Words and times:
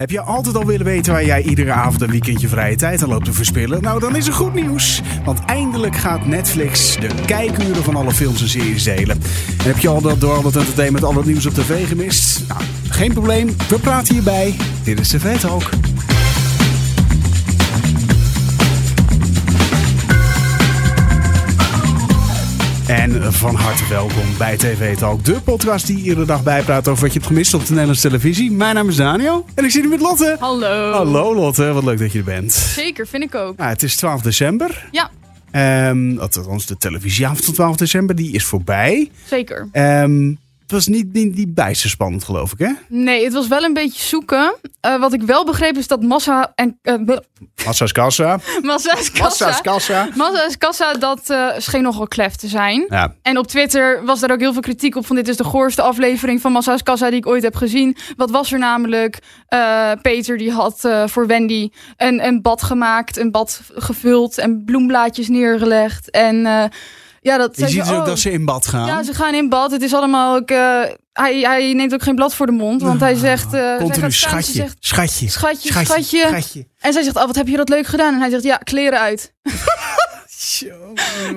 Heb 0.00 0.10
je 0.10 0.20
altijd 0.20 0.56
al 0.56 0.66
willen 0.66 0.86
weten 0.86 1.12
waar 1.12 1.24
jij 1.24 1.42
iedere 1.42 1.72
avond 1.72 2.02
en 2.02 2.10
weekend 2.10 2.40
je 2.40 2.48
vrije 2.48 2.76
tijd 2.76 3.02
aan 3.02 3.08
loopt 3.08 3.24
te 3.24 3.32
verspillen? 3.32 3.82
Nou, 3.82 4.00
dan 4.00 4.16
is 4.16 4.26
er 4.26 4.32
goed 4.32 4.54
nieuws. 4.54 5.02
Want 5.24 5.44
eindelijk 5.44 5.96
gaat 5.96 6.26
Netflix 6.26 6.96
de 6.96 7.08
kijkuren 7.26 7.82
van 7.82 7.96
alle 7.96 8.12
films 8.12 8.42
en 8.42 8.48
series 8.48 8.84
delen. 8.84 9.16
En 9.58 9.64
heb 9.64 9.78
je 9.78 9.88
al 9.88 10.00
dat 10.00 10.20
door 10.20 10.34
al 10.34 10.42
dat 10.42 10.56
entertainment, 10.56 11.04
al 11.04 11.14
het 11.14 11.26
nieuws 11.26 11.46
op 11.46 11.52
tv 11.52 11.88
gemist? 11.88 12.48
Nou, 12.48 12.60
geen 12.88 13.12
probleem. 13.12 13.46
We 13.68 13.78
praten 13.78 14.14
hierbij. 14.14 14.54
Dit 14.84 15.00
is 15.00 15.08
TV 15.08 15.38
Talk. 15.38 15.70
En 22.90 23.32
van 23.32 23.54
harte 23.54 23.88
welkom 23.88 24.36
bij 24.38 24.56
TV 24.56 24.96
Talk, 24.96 25.24
de 25.24 25.40
podcast 25.40 25.86
die 25.86 25.96
iedere 25.98 26.24
dag 26.24 26.42
bijpraat 26.42 26.88
over 26.88 27.02
wat 27.02 27.12
je 27.12 27.18
hebt 27.18 27.30
gemist 27.30 27.54
op 27.54 27.60
de 27.66 27.70
Nederlandse 27.70 28.08
televisie. 28.08 28.50
Mijn 28.50 28.74
naam 28.74 28.88
is 28.88 28.96
Daniel 28.96 29.46
en 29.54 29.64
ik 29.64 29.70
zit 29.70 29.80
hier 29.80 29.90
met 29.90 30.00
Lotte. 30.00 30.36
Hallo. 30.40 30.92
Hallo 30.92 31.34
Lotte, 31.34 31.72
wat 31.72 31.84
leuk 31.84 31.98
dat 31.98 32.12
je 32.12 32.18
er 32.18 32.24
bent. 32.24 32.52
Zeker, 32.52 33.06
vind 33.06 33.22
ik 33.22 33.34
ook. 33.34 33.54
Ja, 33.58 33.68
het 33.68 33.82
is 33.82 33.96
12 33.96 34.22
december. 34.22 34.88
Ja, 34.90 35.10
Ehm 35.50 36.18
althans, 36.18 36.66
de 36.66 36.76
televisieavond 36.76 37.44
van 37.44 37.54
12 37.54 37.76
december, 37.76 38.16
die 38.16 38.32
is 38.32 38.44
voorbij. 38.44 39.10
zeker. 39.26 39.68
Ehm 39.72 40.34
het 40.70 40.78
was 40.78 40.96
niet, 40.96 41.12
niet, 41.12 41.36
niet 41.36 41.54
bijster 41.54 41.90
spannend, 41.90 42.24
geloof 42.24 42.52
ik, 42.52 42.58
hè? 42.58 42.72
Nee, 42.88 43.24
het 43.24 43.32
was 43.32 43.48
wel 43.48 43.62
een 43.62 43.72
beetje 43.72 44.02
zoeken. 44.02 44.54
Eh, 44.80 45.00
wat 45.00 45.12
ik 45.12 45.22
wel 45.22 45.44
begreep 45.44 45.76
is 45.76 45.86
dat 45.86 46.02
Massa 46.02 46.52
en... 46.54 46.78
eh, 46.82 46.94
Massa's 47.64 47.92
Kassa. 47.92 48.38
Massa's 48.62 49.10
Massa's 49.18 49.60
Kassa... 49.60 50.08
Massa's 50.14 50.58
Kassa, 50.58 50.92
dat 50.92 51.30
eh, 51.30 51.48
scheen 51.58 51.82
nogal 51.82 52.08
klef 52.08 52.34
te 52.34 52.48
zijn. 52.48 52.86
Ja, 52.88 53.14
En 53.22 53.38
op 53.38 53.46
Twitter 53.46 54.04
was 54.04 54.20
daar 54.20 54.30
ook 54.30 54.40
heel 54.40 54.52
veel 54.52 54.62
kritiek 54.62 54.96
op 54.96 55.06
van 55.06 55.16
dit 55.16 55.28
is 55.28 55.36
de 55.36 55.44
goorste 55.44 55.82
aflevering 55.82 56.40
van 56.40 56.52
Massa's 56.52 56.82
Kassa 56.82 57.08
die 57.08 57.18
ik 57.18 57.26
ooit 57.26 57.42
heb 57.42 57.56
gezien. 57.56 57.96
Wat 58.16 58.30
was 58.30 58.52
er 58.52 58.58
namelijk? 58.58 59.18
Peter 60.02 60.38
die 60.38 60.52
had 60.52 60.88
voor 61.06 61.26
Wendy 61.26 61.70
een, 61.96 62.26
een 62.26 62.42
bad 62.42 62.62
gemaakt, 62.62 63.16
een 63.16 63.30
bad 63.30 63.60
gevuld 63.74 64.38
en 64.38 64.64
bloemblaadjes 64.64 65.28
neergelegd. 65.28 66.10
En 66.10 66.46
ja, 67.20 67.38
dat 67.38 67.56
je 67.56 67.66
ziet 67.68 67.70
ze, 67.70 67.78
dus 67.78 67.90
ook 67.90 67.98
oh, 68.00 68.04
dat 68.06 68.18
ze 68.18 68.30
in 68.30 68.44
bad 68.44 68.66
gaan. 68.66 68.86
Ja, 68.86 69.02
ze 69.02 69.14
gaan 69.14 69.34
in 69.34 69.48
bad. 69.48 69.70
Het 69.70 69.82
is 69.82 69.94
allemaal 69.94 70.36
ook. 70.36 70.50
eh, 70.50 70.80
hij, 71.12 71.38
hij 71.40 71.72
neemt 71.72 71.94
ook 71.94 72.02
geen 72.02 72.14
blad 72.14 72.34
voor 72.34 72.46
de 72.46 72.52
mond. 72.52 72.82
Want 72.82 73.00
hij 73.00 73.14
zegt. 73.14 73.44
eh, 73.44 73.50
zij 73.60 73.76
Continu 73.78 74.12
schatje, 74.12 74.52
zegt, 74.52 74.76
schatje, 74.80 75.28
Schatje, 75.28 75.72
schatje. 76.26 76.66
En 76.80 76.92
zij 76.92 77.02
zegt: 77.02 77.16
Oh, 77.16 77.26
wat 77.26 77.36
heb 77.36 77.48
je 77.48 77.56
dat 77.56 77.68
leuk 77.68 77.86
gedaan? 77.86 78.14
En 78.14 78.20
hij 78.20 78.30
zegt: 78.30 78.42
Ja, 78.42 78.56
kleren 78.56 79.00
uit. 79.00 79.32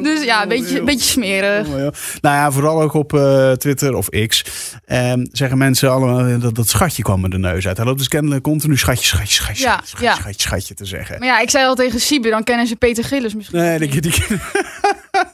Dus 0.01 0.23
ja, 0.23 0.41
een 0.41 0.47
beetje, 0.47 0.79
een 0.79 0.85
beetje 0.85 1.09
smerig. 1.09 1.67
Nou 1.67 1.91
ja, 2.21 2.51
vooral 2.51 2.81
ook 2.81 2.93
op 2.93 3.13
eh, 3.13 3.51
Twitter 3.51 3.93
of 3.95 4.09
X 4.27 4.43
ehm, 4.85 5.25
zeggen 5.31 5.57
mensen 5.57 5.91
allemaal 5.91 6.39
dat 6.39 6.55
dat 6.55 6.67
schatje 6.69 7.03
kwam 7.03 7.21
met 7.21 7.31
de 7.31 7.37
neus 7.37 7.67
uit. 7.67 7.77
Hij 7.77 7.85
loopt 7.85 7.97
dus 7.97 8.07
kennelijk 8.07 8.43
continu 8.43 8.77
schatje, 8.77 9.05
schatje, 9.05 9.33
schatje, 9.33 9.63
Ja, 9.63 9.79
schatje, 9.83 10.05
ja. 10.05 10.15
schatje, 10.15 10.41
schatje 10.41 10.73
te 10.73 10.85
zeggen. 10.85 11.19
Maar 11.19 11.27
ja, 11.27 11.39
ik 11.39 11.49
zei 11.49 11.65
al 11.65 11.75
tegen 11.75 11.99
Siebe: 11.99 12.29
dan 12.29 12.43
kennen 12.43 12.67
ze 12.67 12.75
Peter 12.75 13.03
Gillis 13.03 13.35
misschien. 13.35 13.59
Nee, 13.59 13.79
die, 13.79 14.01
die, 14.01 14.13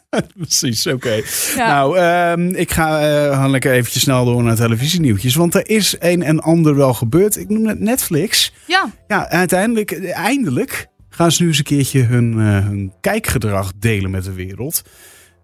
Precies, 0.37 0.87
oké. 0.87 1.21
Ja. 1.55 1.67
Nou, 1.67 1.97
ehm, 1.97 2.55
ik 2.55 2.71
ga 2.71 2.99
eh, 3.01 3.33
gewoon 3.35 3.51
lekker 3.51 3.71
eventjes 3.71 4.03
snel 4.03 4.25
door 4.25 4.43
naar 4.43 4.55
televisienieuwtjes. 4.55 5.35
Want 5.35 5.53
er 5.55 5.69
is 5.69 5.95
een 5.99 6.23
en 6.23 6.39
ander 6.39 6.75
wel 6.75 6.93
gebeurd. 6.93 7.37
Ik 7.37 7.49
noem 7.49 7.67
het 7.67 7.79
Netflix. 7.79 8.53
Ja, 8.67 8.91
Ja, 9.07 9.29
uiteindelijk, 9.29 9.91
eh, 9.91 10.17
eindelijk 10.17 10.87
gaan 11.09 11.31
ze 11.31 11.41
nu 11.41 11.47
eens 11.47 11.57
een 11.57 11.63
keertje 11.63 12.01
hun, 12.03 12.33
eh, 12.39 12.65
hun 12.67 12.93
kijkgedrag 13.01 13.71
delen 13.79 14.11
met 14.11 14.23
de 14.23 14.33
wereld. 14.33 14.81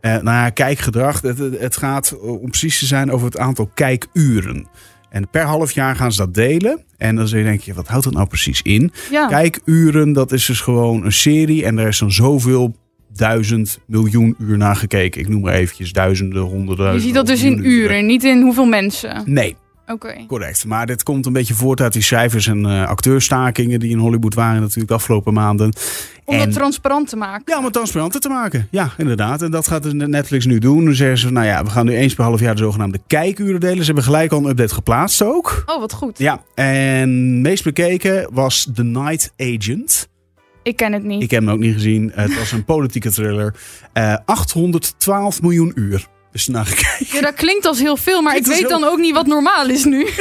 Eh 0.01 0.11
nou 0.11 0.23
ja, 0.23 0.49
kijkgedrag, 0.49 1.21
het, 1.21 1.37
het- 1.37 1.77
gaat 1.77 2.11
eh, 2.11 2.23
om 2.41 2.49
precies 2.49 2.79
te 2.79 2.85
zijn 2.85 3.11
over 3.11 3.25
het 3.25 3.37
aantal 3.37 3.71
kijkuren. 3.73 4.67
En 5.09 5.29
per 5.29 5.43
half 5.43 5.71
jaar 5.71 5.95
gaan 5.95 6.11
ze 6.11 6.17
dat 6.17 6.33
delen. 6.33 6.83
En 6.97 7.15
dan 7.15 7.27
zul 7.27 7.37
je 7.39 7.43
denken, 7.45 7.75
wat 7.75 7.87
houdt 7.87 8.03
dat 8.03 8.13
nou 8.13 8.27
precies 8.27 8.61
in? 8.61 8.91
ja. 9.11 9.27
Kijkuren, 9.27 10.13
dat 10.13 10.31
is 10.31 10.45
dus 10.45 10.59
gewoon 10.59 11.05
een 11.05 11.11
serie. 11.11 11.65
En 11.65 11.77
er 11.77 11.87
is 11.87 11.99
dan 11.99 12.11
zoveel 12.11 12.75
duizend 13.15 13.79
miljoen 13.87 14.35
uur 14.39 14.57
naar 14.57 14.75
gekeken. 14.75 15.21
Ik 15.21 15.27
noem 15.29 15.41
maar 15.41 15.53
eventjes 15.53 15.91
duizenden, 15.93 16.41
honderden. 16.41 16.93
Je 16.93 16.99
ziet 16.99 17.13
dat 17.13 17.27
dus 17.27 17.43
in 17.43 17.65
uren, 17.65 18.05
niet 18.05 18.23
in 18.23 18.41
hoeveel 18.41 18.65
mensen. 18.65 19.21
Nee, 19.25 19.55
Oké. 19.87 20.25
correct. 20.27 20.65
Maar 20.65 20.85
dit 20.85 21.03
komt 21.03 21.25
een 21.25 21.33
beetje 21.33 21.53
voort 21.53 21.81
uit 21.81 21.93
die 21.93 22.01
cijfers 22.01 22.47
en 22.47 22.65
eh 22.65 22.87
acteurstakingen 22.87 23.79
die 23.79 23.89
in 23.91 23.97
Hollywood 23.97 24.33
waren 24.33 24.61
natuurlijk 24.61 24.87
de 24.87 24.93
afgelopen 24.93 25.33
maanden. 25.33 25.73
Om 26.25 26.37
dat 26.37 26.51
transparant 26.51 27.09
te 27.09 27.15
maken. 27.15 27.43
Ja, 27.45 27.57
om 27.57 27.63
het 27.63 27.73
transparanter 27.73 28.19
te 28.19 28.29
maken. 28.29 28.67
Ja, 28.71 28.89
inderdaad. 28.97 29.41
En 29.41 29.51
dat 29.51 29.67
gaat 29.67 29.83
dus 29.83 29.93
Netflix 29.93 30.45
nu 30.45 30.59
doen. 30.59 30.85
Dan 30.85 30.93
zeggen 30.93 31.17
ze, 31.17 31.31
nou 31.31 31.45
ja, 31.45 31.63
we 31.63 31.69
gaan 31.69 31.85
nu 31.85 31.95
eens 31.95 32.13
per 32.13 32.23
half 32.23 32.39
jaar 32.39 32.55
de 32.55 32.61
zogenaamde 32.61 32.99
kijkuren 33.07 33.59
delen. 33.59 33.77
Ze 33.77 33.85
hebben 33.85 34.03
gelijk 34.03 34.31
al 34.31 34.39
een 34.39 34.49
update 34.49 34.73
geplaatst 34.73 35.21
ook. 35.21 35.63
Oh, 35.65 35.79
wat 35.79 35.93
goed. 35.93 36.17
Ja, 36.17 36.41
en 36.55 37.41
meest 37.41 37.63
bekeken 37.63 38.29
was 38.33 38.69
The 38.73 38.83
Night 38.83 39.33
Agent. 39.37 40.07
Ik 40.65 40.75
ken 40.75 40.93
het 40.93 41.03
niet. 41.03 41.21
Ik 41.23 41.31
heb 41.31 41.41
hem 41.43 41.51
ook 41.51 41.59
niet 41.59 41.73
gezien. 41.73 42.11
Het 42.15 42.37
was 42.39 42.51
een 42.51 42.65
politieke 42.65 43.11
thriller. 43.11 43.55
Eh 43.93 44.15
812 44.25 45.41
miljoen 45.41 45.71
uur. 45.75 46.07
Dus 46.31 46.47
naar 46.47 46.65
gekeken. 46.65 47.15
Ja, 47.15 47.21
dat 47.21 47.33
klinkt 47.33 47.65
als 47.65 47.79
heel 47.79 47.97
veel, 47.97 48.21
maar 48.21 48.35
ik 48.35 48.43
Klinkt 48.43 48.61
weet 48.61 48.69
heel- 48.71 48.79
dan 48.79 48.89
ook 48.89 48.97
niet 48.99 49.13
wat 49.13 49.25
normaal 49.27 49.69
is 49.69 49.83
nu. 49.85 50.07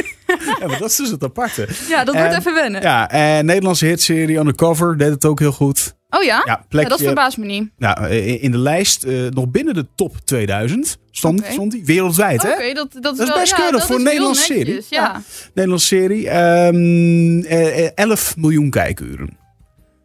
Ja, 0.61 0.67
maar 0.67 0.79
dat 0.79 0.91
is 0.91 0.97
dus 0.97 1.11
het 1.11 1.23
aparte. 1.25 1.69
Ja, 1.89 2.05
dat 2.05 2.15
wordt 2.15 2.33
En- 2.33 2.39
even 2.39 2.55
wennen. 2.55 2.83
Ja, 2.83 3.11
en 3.11 3.47
Nederlandse 3.47 3.87
hitserie 3.87 4.37
Undercover 4.39 4.99
deed 4.99 5.11
het 5.11 5.25
ook 5.25 5.39
heel 5.39 5.53
goed. 5.53 5.95
Oh 6.11 6.23
ja? 6.23 6.43
Ja, 6.47 6.65
Ja, 6.69 6.85
dat 6.89 7.01
verbaast 7.03 7.37
me 7.37 7.45
niet. 7.45 7.71
nou, 7.79 8.07
eh, 8.07 8.43
in 8.43 8.51
de 8.51 8.59
lijst 8.59 9.03
eh, 9.05 9.21
nog 9.31 9.49
binnen 9.51 9.75
de 9.75 9.87
top 9.95 10.17
2000 10.25 10.99
stond, 11.11 11.45
stond 11.51 11.71
die. 11.73 11.85
Wereldwijd, 11.85 12.43
hè? 12.43 12.53
Oké, 12.53 12.73
dat, 12.73 12.93
dat 12.93 13.13
is, 13.13 13.19
Dat 13.19 13.19
is 13.19 13.29
wel, 13.29 13.39
best 13.39 13.51
ja, 13.51 13.57
keurig 13.57 13.79
dat 13.79 13.87
voor 13.87 13.97
een 13.97 14.03
Nederlandse 14.03 14.43
serie. 14.43 14.85
Ja. 14.91 15.23
Nederlandse 15.55 15.87
serie. 15.87 16.29
Ehm, 16.29 17.41
eh, 17.43 17.85
eh, 17.85 17.91
11 17.95 18.37
miljoen 18.37 18.71
kijkuren. 18.71 19.37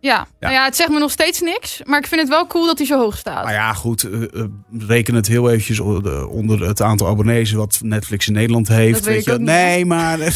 Ja. 0.01 0.27
Nou 0.39 0.53
ja, 0.53 0.63
het 0.63 0.75
zegt 0.75 0.89
me 0.89 0.99
nog 0.99 1.11
steeds 1.11 1.41
niks, 1.41 1.81
maar 1.83 1.99
ik 1.99 2.07
vind 2.07 2.21
het 2.21 2.29
wel 2.29 2.47
cool 2.47 2.65
dat 2.65 2.77
hij 2.77 2.87
zo 2.87 2.99
hoog 2.99 3.17
staat. 3.17 3.43
Nou 3.43 3.55
ja, 3.55 3.73
goed. 3.73 4.03
eh, 4.03 4.21
eh, 4.21 4.45
reken 4.87 5.15
het 5.15 5.27
heel 5.27 5.49
eventjes 5.49 5.79
onder 6.29 6.67
het 6.67 6.81
aantal 6.81 7.07
abonnees 7.07 7.51
wat 7.51 7.79
Netflix 7.83 8.27
in 8.27 8.33
Nederland 8.33 8.67
heeft. 8.67 8.93
Dat 8.93 9.03
weet 9.03 9.25
je. 9.25 9.31
ook 9.31 9.37
niet. 9.37 9.47
Nee, 9.47 9.85
maar, 9.85 10.17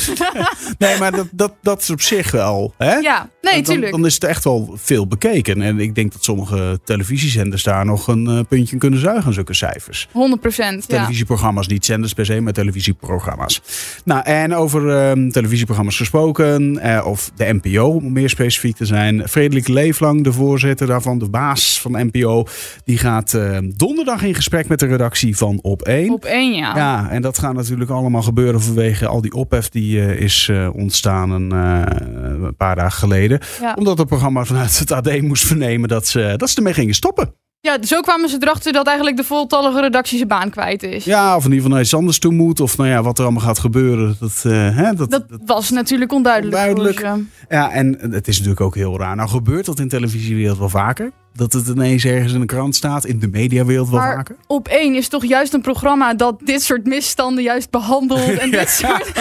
nee, 0.77 0.97
maar 0.97 1.11
dat, 1.11 1.27
dat, 1.31 1.53
dat 1.61 1.81
is 1.81 1.89
op 1.89 2.01
zich 2.01 2.31
wel. 2.31 2.73
Hè? 2.77 2.95
Ja, 2.95 3.29
nee, 3.41 3.53
dan, 3.53 3.63
tuurlijk. 3.63 3.91
dan 3.91 4.05
is 4.05 4.13
het 4.13 4.23
echt 4.23 4.43
wel 4.43 4.73
veel 4.75 5.07
bekeken. 5.07 5.61
En 5.61 5.79
ik 5.79 5.95
denk 5.95 6.11
dat 6.11 6.23
sommige 6.23 6.79
televisiezenders 6.83 7.63
daar 7.63 7.85
nog 7.85 8.07
een 8.07 8.27
eh, 8.27 8.39
puntje 8.49 8.73
in 8.73 8.79
kunnen 8.79 8.99
zuigen 8.99 9.25
aan 9.25 9.33
zulke 9.33 9.53
cijfers. 9.53 10.07
100 10.11 10.41
procent. 10.41 10.85
Ja. 10.87 10.95
Televisieprogramma's, 10.97 11.67
niet 11.67 11.85
zenders 11.85 12.13
per 12.13 12.25
se, 12.25 12.39
maar 12.41 12.53
televisieprogramma's. 12.53 13.61
Nou, 14.05 14.23
en 14.23 14.55
over 14.55 14.89
ehm, 14.89 15.29
televisieprogramma's 15.29 15.97
gesproken, 15.97 16.81
of 17.05 17.31
de 17.35 17.59
NPO 17.61 17.87
om 17.87 18.11
meer 18.11 18.29
specifiek 18.29 18.75
te 18.75 18.85
zijn. 18.85 19.29
Frederik 19.53 19.83
Leeflang, 19.83 20.23
de 20.23 20.33
voorzitter 20.33 20.87
daarvan, 20.87 21.19
de 21.19 21.29
baas 21.29 21.81
van 21.81 21.91
NPO, 21.91 22.45
die 22.83 22.97
gaat 22.97 23.33
eh, 23.33 23.57
donderdag 23.75 24.23
in 24.23 24.35
gesprek 24.35 24.67
met 24.67 24.79
de 24.79 24.85
redactie 24.85 25.37
van 25.37 25.57
Op1. 25.57 26.09
Op 26.09 26.25
één, 26.25 26.53
ja. 26.53 26.75
Ja, 26.75 27.09
en 27.09 27.21
dat 27.21 27.39
gaat 27.39 27.53
natuurlijk 27.53 27.89
allemaal 27.89 28.21
gebeuren 28.21 28.61
vanwege 28.61 29.07
al 29.07 29.21
die 29.21 29.33
ophef 29.33 29.69
die 29.69 30.01
eh, 30.01 30.21
is 30.21 30.47
eh, 30.51 30.69
ontstaan 30.73 31.31
een, 31.31 31.51
een 31.51 32.55
paar 32.55 32.75
dagen 32.75 32.99
geleden. 32.99 33.39
Ja. 33.61 33.73
Omdat 33.73 33.97
het 33.97 34.07
programma 34.07 34.45
vanuit 34.45 34.79
het 34.79 34.91
AD 34.91 35.21
moest 35.21 35.45
vernemen 35.45 35.89
dat 35.89 36.07
ze, 36.07 36.33
dat 36.37 36.49
ze 36.49 36.55
ermee 36.55 36.73
gingen 36.73 36.93
stoppen. 36.93 37.33
Ja, 37.65 37.77
zo 37.83 38.01
kwamen 38.01 38.29
ze 38.29 38.37
erachter 38.39 38.73
dat 38.73 38.87
eigenlijk 38.87 39.17
de 39.17 39.23
voltallige 39.23 39.81
redactie 39.81 40.17
zijn 40.17 40.29
baan 40.29 40.49
kwijt 40.49 40.83
is. 40.83 41.05
Ja, 41.05 41.35
of 41.35 41.37
in 41.37 41.43
ieder 41.43 41.55
geval 41.55 41.71
naar 41.71 41.81
iets 41.81 41.93
anders 41.95 42.19
toe 42.19 42.33
moet. 42.33 42.59
Of 42.59 42.77
nou 42.77 42.89
ja, 42.89 43.01
wat 43.03 43.17
er 43.17 43.23
allemaal 43.23 43.41
gaat 43.43 43.59
gebeuren. 43.59 44.15
Dat, 44.19 44.41
eh, 44.45 44.75
hè, 44.75 44.93
dat, 44.93 45.11
Dat 45.11 45.29
dat- 45.29 45.39
was 45.45 45.69
natuurlijk 45.69 46.11
onduidelijk. 46.11 46.55
Onduidelijk. 46.57 47.07
ja, 47.49 47.71
en 47.71 47.97
het 48.11 48.27
is 48.27 48.35
natuurlijk 48.37 48.61
ook 48.61 48.75
heel 48.75 48.97
raar. 48.99 49.15
Nou 49.15 49.29
gebeurt 49.29 49.65
dat 49.65 49.79
in 49.79 49.87
televisiewereld 49.87 50.57
wel 50.57 50.69
vaker. 50.69 51.11
Dat 51.35 51.53
het 51.53 51.67
ineens 51.67 52.05
ergens 52.05 52.33
in 52.33 52.39
de 52.39 52.45
krant 52.45 52.75
staat. 52.75 53.05
In 53.05 53.19
de 53.19 53.27
mediawereld 53.27 53.89
wel 53.89 53.99
Maar- 53.99 54.15
vaker. 54.15 54.35
Op 54.47 54.67
één 54.67 54.95
is 54.95 55.07
toch 55.07 55.25
juist 55.25 55.53
een 55.53 55.61
programma 55.61 56.13
dat 56.13 56.35
dit 56.43 56.61
soort 56.63 56.85
misstanden 56.85 57.43
juist 57.43 57.69
behandelt. 57.69 58.37
En 58.37 58.51
dit 58.59 58.69
soort... 58.69 59.11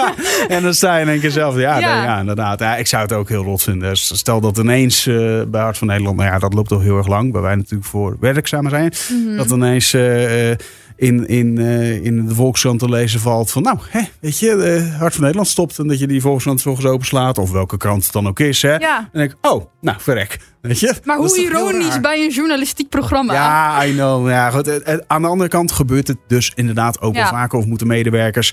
en 0.48 0.62
dan 0.62 0.74
sta 0.74 0.96
je 0.96 1.02
in 1.02 1.08
één 1.08 1.20
keer 1.20 1.30
zelf. 1.30 1.56
Ja, 1.56 1.78
Ja. 1.78 2.18
inderdaad. 2.20 2.58
Ja, 2.60 2.76
ik 2.76 2.86
zou 2.86 3.02
het 3.02 3.12
ook 3.12 3.28
heel 3.28 3.42
rot 3.42 3.62
vinden. 3.62 3.88
Dus 3.88 4.16
Stel 4.18 4.40
dat 4.40 4.58
ineens 4.58 5.06
eh, 5.06 5.42
bij 5.48 5.60
Hart 5.60 5.78
van 5.78 5.86
Nederland. 5.86 6.16
Nou 6.16 6.30
ja, 6.30 6.38
dat 6.38 6.54
loopt 6.54 6.68
toch 6.68 6.82
heel 6.82 6.96
erg 6.96 7.06
lang. 7.08 7.32
Waar 7.32 7.42
wij 7.42 7.54
natuurlijk 7.56 7.84
voor 7.90 8.16
werkzaam 8.20 8.68
zijn. 8.68 8.92
Mhm. 9.12 9.36
Dat 9.36 9.50
ineens 9.50 9.94
eh, 9.94 10.50
eh, 10.50 10.58
in, 11.02 11.26
in, 11.26 11.58
eh, 11.58 12.04
in 12.04 12.26
de 12.26 12.34
Volkskrant 12.34 12.78
te 12.78 12.88
lezen 12.88 13.20
valt 13.20 13.50
van... 13.50 13.62
Nou, 13.62 13.78
hè, 13.88 14.00
weet 14.20 14.38
je, 14.38 14.50
eh, 14.54 14.98
Hart 14.98 15.12
van 15.12 15.20
Nederland 15.22 15.48
stopt. 15.48 15.78
En 15.78 15.86
dat 15.86 15.98
je 15.98 16.06
die 16.06 16.20
Volkskrant 16.20 16.62
volgens 16.62 16.86
openslaat. 16.86 17.38
Of 17.38 17.50
welke 17.50 17.76
krant 17.76 18.04
het 18.04 18.12
dan 18.12 18.28
ook 18.28 18.40
is. 18.40 18.62
Hè. 18.62 18.74
Ja. 18.76 18.98
En 18.98 19.08
dan 19.12 19.20
denk 19.20 19.30
ik, 19.32 19.50
oh, 19.50 19.64
nou, 19.80 19.96
verrek. 20.00 20.38
Weet 20.60 20.80
je? 20.80 20.94
Maar 21.04 21.16
hoe 21.16 21.38
ironisch 21.40 22.00
bij 22.00 22.24
een 22.24 22.30
journalistiek 22.30 22.88
programma. 22.88 23.32
Ja, 23.32 23.84
I 23.84 23.92
know. 23.92 24.28
Ja, 24.28 24.50
goed. 24.50 24.66
Het- 24.66 24.84
het- 24.86 25.04
Aan 25.06 25.22
de 25.22 25.28
andere 25.28 25.48
kant 25.50 25.72
gebeurt 25.72 26.08
het 26.08 26.18
dus 26.28 26.52
inderdaad 26.54 27.00
ook 27.00 27.14
wel 27.14 27.22
Ja. 27.22 27.28
vaker. 27.28 27.58
Of 27.58 27.66
moeten 27.66 27.86
medewerkers 27.86 28.52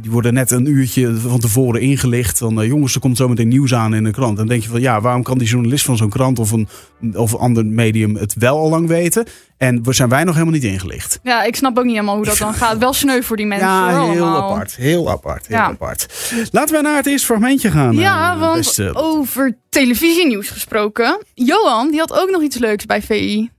die 0.00 0.10
worden 0.10 0.34
net 0.34 0.50
een 0.50 0.66
uurtje 0.66 1.14
van 1.16 1.38
tevoren 1.40 1.80
ingelicht. 1.80 2.38
Van 2.38 2.60
eh, 2.60 2.66
jongens, 2.66 2.94
er 2.94 3.00
komt 3.00 3.16
zometeen 3.16 3.48
nieuws 3.48 3.74
aan 3.74 3.94
in 3.94 4.04
de 4.04 4.10
krant. 4.10 4.30
En 4.30 4.36
dan 4.36 4.46
denk 4.46 4.62
je 4.62 4.68
van 4.68 4.80
ja, 4.80 5.00
waarom 5.00 5.22
kan 5.22 5.38
die 5.38 5.48
journalist 5.48 5.84
van 5.84 5.96
zo'n 5.96 6.08
krant 6.10 6.38
of 6.38 6.50
een, 6.50 6.68
of 7.14 7.32
een 7.32 7.38
ander 7.38 7.66
medium 7.66 8.16
het 8.16 8.34
wel 8.34 8.56
al 8.58 8.68
lang 8.68 8.88
weten? 8.88 9.26
En 9.56 9.82
we 9.82 9.92
zijn 9.92 10.08
wij 10.08 10.24
nog 10.24 10.34
helemaal 10.34 10.54
niet 10.54 10.64
ingelicht. 10.64 11.20
Ja, 11.22 11.42
ik 11.42 11.56
snap 11.56 11.78
ook 11.78 11.84
niet 11.84 11.92
helemaal 11.94 12.16
hoe 12.16 12.24
dat 12.24 12.38
dan 12.38 12.54
gaat. 12.54 12.78
Wel 12.78 12.92
sneu 12.92 13.22
voor 13.22 13.36
die 13.36 13.46
mensen. 13.46 13.68
Ja, 13.68 13.88
heel 13.88 14.08
allemaal. 14.24 14.50
apart. 14.52 14.76
Heel 14.76 15.10
apart. 15.10 15.46
Heel 15.46 15.56
Ja. 15.56 15.64
apart. 15.64 16.06
Laten 16.50 16.74
we 16.76 16.82
naar 16.82 16.96
het 16.96 17.06
eerste 17.06 17.26
fragmentje 17.26 17.70
gaan. 17.70 17.96
Ja, 17.96 18.32
eh, 18.34 18.40
want 18.40 18.56
beste- 18.56 18.94
over 18.94 19.58
televisienieuws 19.68 20.48
gesproken. 20.50 21.18
Johan, 21.34 21.90
die 21.90 21.98
had 22.00 22.12
ook 22.20 22.30
nog 22.30 22.42
iets 22.42 22.58
leuks 22.58 22.86
bij 22.86 23.02
VI. 23.02 23.50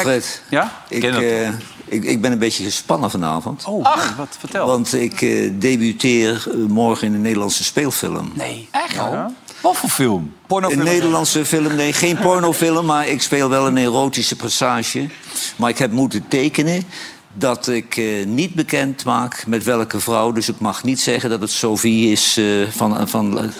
Fred, 0.00 0.42
Ja? 0.48 0.72
ik, 0.88 1.04
eh, 1.04 1.48
ik, 1.84 2.04
ik 2.04 2.20
ben 2.20 2.32
een 2.32 2.38
beetje 2.38 2.64
gespannen 2.64 3.10
vanavond. 3.10 3.64
Oh, 3.64 3.96
nee, 3.96 4.14
wat 4.16 4.36
vertel. 4.38 4.66
Want 4.66 4.94
ik 4.94 5.22
eh, 5.22 5.50
debuteer 5.54 6.44
eh, 6.48 6.54
morgen 6.54 7.06
in 7.06 7.14
een 7.14 7.20
Nederlandse 7.20 7.64
speelfilm. 7.64 8.32
Nee, 8.34 8.68
echt? 8.70 8.96
Wat 9.60 9.76
voor 9.76 9.88
film? 9.88 10.34
Een 10.48 10.78
Nederlandse 10.78 11.44
film, 11.44 11.74
nee, 11.74 11.92
geen 11.92 12.18
pornofilm, 12.18 12.86
maar 12.86 13.08
ik 13.08 13.22
speel 13.22 13.48
wel 13.48 13.66
een 13.66 13.76
erotische 13.76 14.36
passage. 14.36 15.08
Maar 15.56 15.70
ik 15.70 15.78
heb 15.78 15.90
moeten 15.90 16.28
tekenen 16.28 16.82
dat 17.32 17.68
ik 17.68 17.96
eh, 17.96 18.26
niet 18.26 18.54
bekend 18.54 19.04
maak 19.04 19.46
met 19.46 19.64
welke 19.64 20.00
vrouw. 20.00 20.32
Dus 20.32 20.48
ik 20.48 20.58
mag 20.58 20.84
niet 20.84 21.00
zeggen 21.00 21.30
dat 21.30 21.40
het 21.40 21.50
Sophie 21.50 22.12
is 22.12 22.36
eh, 22.36 22.44
van, 22.70 23.08
van, 23.08 23.52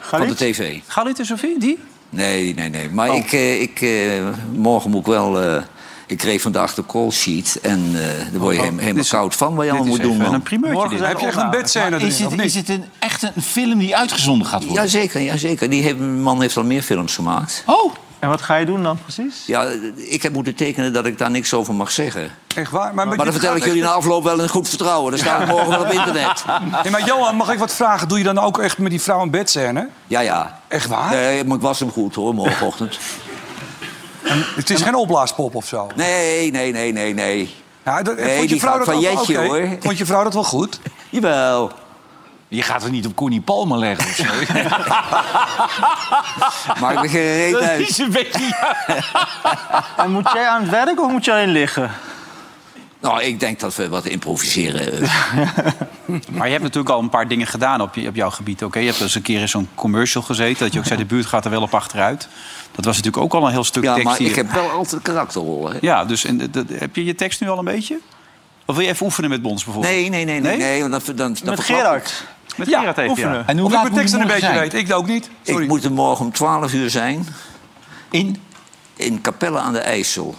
van 0.00 0.26
de 0.26 0.34
tv. 0.34 0.80
Galit 0.86 1.18
en 1.18 1.26
Sophie, 1.26 1.58
die? 1.58 1.78
Nee, 2.10 2.54
nee, 2.54 2.68
nee. 2.68 2.88
Maar 2.90 3.10
Oh. 3.10 3.16
ik, 3.16 3.32
eh, 3.32 3.60
ik, 3.60 3.80
eh, 3.80 4.22
morgen 4.54 4.90
moet 4.90 5.00
ik 5.00 5.06
wel... 5.06 5.42
eh, 5.42 5.62
ik 6.06 6.18
kreeg 6.18 6.40
vandaag 6.42 6.74
de 6.74 6.86
call 6.86 7.10
sheet 7.10 7.58
en 7.62 7.90
eh 7.94 8.00
daar 8.32 8.40
word 8.40 8.54
je 8.54 8.60
helemaal, 8.60 8.62
helemaal 8.62 8.88
Oh, 8.88 8.94
Dit 8.94 9.04
is- 9.04 9.08
koud 9.10 9.34
van 9.34 9.54
wat 9.54 9.64
je 9.64 9.70
allemaal 9.70 9.88
moet 9.88 10.00
doen, 10.02 10.12
even 10.12 10.24
man. 10.24 10.34
een 10.34 10.42
primeurtje. 10.42 10.74
Morgen 10.78 10.90
dit. 10.96 10.98
zijn 10.98 11.10
Heb 11.12 11.20
je 11.20 11.26
echt 11.26 11.36
een 11.36 11.50
bedscène 11.50 11.96
erin, 11.96 12.06
is 12.06 12.20
is 12.44 12.54
het 12.54 12.68
een, 12.68 12.84
echt 12.98 13.22
een 13.34 13.42
film 13.42 13.78
die 13.78 13.96
uitgezonden 13.96 14.46
gaat 14.46 14.64
worden? 14.64 14.82
Jazeker, 14.82 15.20
jazeker. 15.20 15.70
Die 15.70 15.82
heeft, 15.82 15.98
man 15.98 16.40
heeft 16.40 16.56
al 16.56 16.64
meer 16.64 16.82
films 16.82 17.14
gemaakt. 17.14 17.62
Oh, 17.66 17.92
En 18.18 18.28
wat 18.28 18.42
ga 18.42 18.56
je 18.56 18.66
doen 18.66 18.82
dan 18.82 18.98
precies? 19.02 19.42
Ja, 19.46 19.66
ik 19.96 20.22
heb 20.22 20.32
moeten 20.32 20.54
tekenen 20.54 20.92
dat 20.92 21.06
ik 21.06 21.18
daar 21.18 21.30
niks 21.30 21.54
over 21.54 21.74
mag 21.74 21.90
zeggen. 21.90 22.30
Echt 22.54 22.70
waar? 22.70 22.94
Maar, 22.94 23.06
Maar 23.06 23.16
dan 23.16 23.32
vertel 23.32 23.56
ik 23.56 23.64
jullie 23.64 23.82
na 23.82 23.88
afloop 23.90 24.24
wel 24.24 24.40
in 24.40 24.48
goed 24.48 24.68
vertrouwen. 24.68 25.10
Dan 25.10 25.20
staat 25.20 25.46
morgen 25.46 25.68
wel 25.68 25.80
op 25.80 25.90
internet. 25.92 26.44
Nee, 26.82 26.92
maar 26.92 27.04
Johan, 27.06 27.36
mag 27.36 27.52
ik 27.52 27.58
wat 27.58 27.74
vragen? 27.74 28.08
Doe 28.08 28.18
je 28.18 28.24
dan 28.24 28.38
ook 28.38 28.58
echt 28.58 28.78
met 28.78 28.90
die 28.90 29.00
vrouw 29.00 29.20
een 29.22 29.30
bedscène? 29.30 29.88
Ja, 30.06 30.20
ja. 30.20 30.60
Echt 30.68 30.86
waar? 30.86 31.10
Nee, 31.10 31.44
maar 31.44 31.56
ik 31.56 31.62
was 31.62 31.78
hem 31.78 31.90
goed 31.90 32.14
hoor, 32.14 32.34
morgenochtend. 32.34 32.98
Het 34.56 34.70
is 34.70 34.82
geen 34.82 34.94
opblaaspop 34.94 35.54
of 35.54 35.66
zo? 35.66 35.86
Nee, 35.96 36.50
nee, 36.50 36.72
nee, 36.72 36.92
nee, 36.92 37.14
nee. 37.14 37.54
Ja, 37.84 38.02
dat, 38.02 38.16
Nee, 38.16 38.28
vond 38.28 38.42
je 38.42 38.48
die 38.48 38.60
vrouw 38.60 38.76
dat 38.78 38.84
van 38.86 38.94
ook- 38.94 39.00
Jetje, 39.00 39.38
oké. 39.38 39.46
hoor. 39.46 39.68
Vond 39.80 39.98
je 39.98 40.06
vrouw 40.06 40.22
dat 40.24 40.34
wel 40.34 40.44
goed? 40.44 40.80
Jawel. 41.10 41.72
Je 42.48 42.62
gaat 42.62 42.84
er 42.84 42.90
niet 42.90 43.06
op 43.06 43.14
Connie 43.14 43.40
Palmer 43.40 43.78
leggen 43.78 44.06
of 44.08 44.14
zo. 44.14 44.24
Maakt 46.80 47.00
me 47.02 47.08
geen 47.08 47.36
reet 47.36 47.52
Dat 47.52 47.62
uit. 47.62 47.88
is 47.88 47.98
een 47.98 48.10
beetje... 48.10 48.54
En 49.96 50.10
moet 50.10 50.30
jij 50.34 50.48
aan 50.48 50.60
het 50.62 50.70
werk 50.70 51.00
of 51.02 51.10
moet 51.10 51.24
je 51.24 51.32
alleen 51.32 51.48
liggen? 51.48 51.90
Nou, 53.00 53.22
ik 53.22 53.40
denk 53.40 53.60
dat 53.60 53.74
we 53.76 53.88
wat 53.88 54.04
improviseren. 54.04 54.98
Maar 56.30 56.46
je 56.46 56.52
hebt 56.52 56.62
natuurlijk 56.62 56.94
al 56.94 57.00
een 57.00 57.08
paar 57.08 57.28
dingen 57.28 57.46
gedaan 57.46 57.80
op, 57.80 57.94
je, 57.94 58.08
op 58.08 58.14
jouw 58.14 58.30
gebied. 58.30 58.64
Oké, 58.64 58.78
Je 58.78 58.86
hebt 58.86 58.98
dus 58.98 59.14
een 59.14 59.22
keer 59.22 59.40
in 59.40 59.48
zo'n 59.48 59.68
commercial 59.74 60.22
gezeten. 60.22 60.64
Dat 60.64 60.72
je 60.72 60.78
ook 60.78 60.84
zei, 60.84 60.98
de 60.98 61.04
buurt 61.04 61.26
gaat 61.26 61.44
er 61.44 61.50
wel 61.50 61.62
op 61.62 61.74
achteruit. 61.74 62.28
Dat 62.72 62.84
was 62.84 62.96
natuurlijk 62.96 63.24
ook 63.24 63.34
al 63.34 63.46
een 63.46 63.52
heel 63.52 63.64
stuk 63.64 63.82
Ja, 63.82 63.90
tekst. 63.92 64.08
maar 64.08 64.16
die 64.16 64.24
je- 64.24 64.30
ik 64.30 64.36
heb 64.36 64.50
wel 64.52 64.70
altijd 64.70 65.02
karakterrollen. 65.02 65.72
hè. 65.72 65.78
Ja, 65.80 66.04
dus 66.04 66.24
en, 66.24 66.50
dat- 66.50 66.64
heb 66.72 66.96
je 66.96 67.04
je 67.04 67.14
tekst 67.14 67.40
nu 67.40 67.48
al 67.48 67.58
een 67.58 67.64
beetje? 67.64 67.98
Of 68.66 68.74
wil 68.76 68.84
je 68.84 68.90
even 68.90 69.06
oefenen 69.06 69.30
met 69.30 69.42
Bons 69.42 69.64
bijvoorbeeld? 69.64 69.94
Nee, 69.94 70.08
nee, 70.08 70.24
nee, 70.24 70.40
nee. 70.40 70.56
Nee? 70.56 70.66
nee 70.80 70.88
want 70.88 71.06
dan, 71.06 71.16
dan, 71.16 71.32
dan 71.34 71.44
Met 71.50 71.58
ik. 71.58 71.64
Gerard. 71.64 72.24
Met 72.58 72.68
Ja, 72.68 72.78
Gerard 72.78 72.98
even, 72.98 73.10
oefenen. 73.10 73.32
ja. 73.34 73.42
En 73.46 73.56
hoe 73.58 73.64
Of 73.66 73.70
ik 73.72 73.74
laat 73.74 73.82
mijn 73.82 73.92
moet 73.92 74.00
teksten 74.00 74.20
een 74.20 74.26
beetje 74.26 74.46
morgen 74.46 74.62
weet. 74.70 74.74
Ik 74.88 74.92
ook 74.92 75.06
niet. 75.06 75.30
Sorry. 75.42 75.62
Ik 75.62 75.68
moet 75.68 75.84
er 75.84 75.92
morgen 75.92 76.24
om 76.24 76.32
12 76.32 76.72
uur 76.72 76.90
zijn 76.90 77.26
In? 78.10 78.36
in 78.96 79.20
Capelle 79.20 79.58
aan 79.58 79.72
de 79.72 79.78
IJssel. 79.78 80.34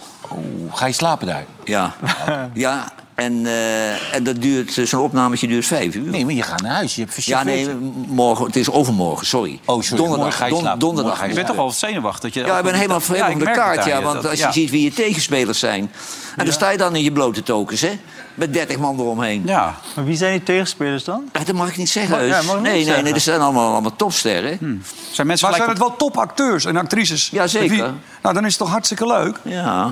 Ga 0.70 0.86
je 0.86 0.92
slapen 0.92 1.26
daar? 1.26 1.44
Ja. 1.64 1.94
ja. 2.54 2.92
En, 3.14 3.46
eh, 3.46 4.14
en 4.14 4.22
dat 4.24 4.40
duurt, 4.42 4.78
eh, 4.78 4.86
zo'n 4.86 5.00
opnametje 5.02 5.46
duurt 5.46 5.66
vijf 5.66 5.94
uur. 5.94 6.10
Nee, 6.10 6.24
maar 6.24 6.34
je 6.34 6.42
gaat 6.42 6.60
naar 6.62 6.72
huis. 6.74 6.94
Je 6.94 7.00
hebt 7.02 7.24
ja, 7.24 7.42
nee, 7.42 7.68
morgen, 8.08 8.46
het 8.46 8.56
is 8.56 8.70
overmorgen, 8.70 9.26
sorry. 9.26 9.60
Oh, 9.64 9.82
sorry, 9.82 10.02
Donderdag, 10.04 10.36
ga 10.36 10.44
je 10.44 10.50
don- 10.50 10.60
slapen. 10.60 10.78
donderdag. 10.78 11.18
Ga 11.18 11.24
Je 11.24 11.34
bent 11.34 11.46
toch 11.46 11.56
wel 11.56 11.70
zenuwachtig? 11.70 12.20
Dat 12.22 12.34
je 12.34 12.50
Ja, 12.50 12.58
ik 12.58 12.64
ben 12.64 12.74
helemaal, 12.74 13.00
helemaal 13.06 13.30
ik 13.30 13.34
op 13.36 13.40
de 13.44 13.50
kaart, 13.50 13.84
ja. 13.84 13.96
je, 13.98 14.04
Want 14.04 14.26
als 14.26 14.38
je 14.38 14.44
ja. 14.44 14.52
ziet 14.52 14.70
wie 14.70 14.82
je 14.82 14.92
tegenspelers 14.92 15.58
zijn... 15.58 15.92
En 16.36 16.44
dan 16.44 16.54
sta 16.54 16.70
je 16.70 16.78
dan 16.78 16.96
in 16.96 17.02
je 17.02 17.12
blote 17.12 17.42
tokens, 17.42 17.80
hè? 17.80 17.98
Met 18.40 18.52
30 18.52 18.78
man 18.78 18.98
eromheen. 19.00 19.42
Ja, 19.46 19.74
Maar 19.96 20.04
wie 20.04 20.16
zijn 20.16 20.32
die 20.32 20.42
tegenspelers 20.42 21.04
dan? 21.04 21.24
Ja, 21.32 21.40
dat 21.44 21.54
mag 21.54 21.68
ik 21.68 21.76
niet 21.76 21.90
zeggen. 21.90 22.26
Ja, 22.26 22.34
heus. 22.34 22.46
mag 22.46 22.54
ik 22.56 22.60
niet 22.60 22.62
nee, 22.62 22.72
nee, 22.74 22.84
zeggen. 22.84 23.04
nee, 23.04 23.12
er 23.14 23.20
zijn 23.20 23.40
allemaal, 23.40 23.72
allemaal 23.72 23.96
topsterren. 23.96 24.58
zijn 24.58 25.26
mensen 25.26 25.26
Maar 25.26 25.36
gelijk 25.36 25.54
zijn 25.56 25.62
op- 25.68 25.68
het 25.68 25.78
wel 25.78 25.96
topacteurs 25.96 26.64
en 26.64 26.76
actrices? 26.76 27.28
Ja, 27.32 27.46
zeker. 27.46 27.68
Wie- 27.68 27.82
Nou, 28.22 28.34
dan 28.34 28.44
is 28.44 28.50
het 28.50 28.58
toch 28.58 28.70
hartstikke 28.70 29.06
leuk. 29.06 29.36
Ja. 29.42 29.90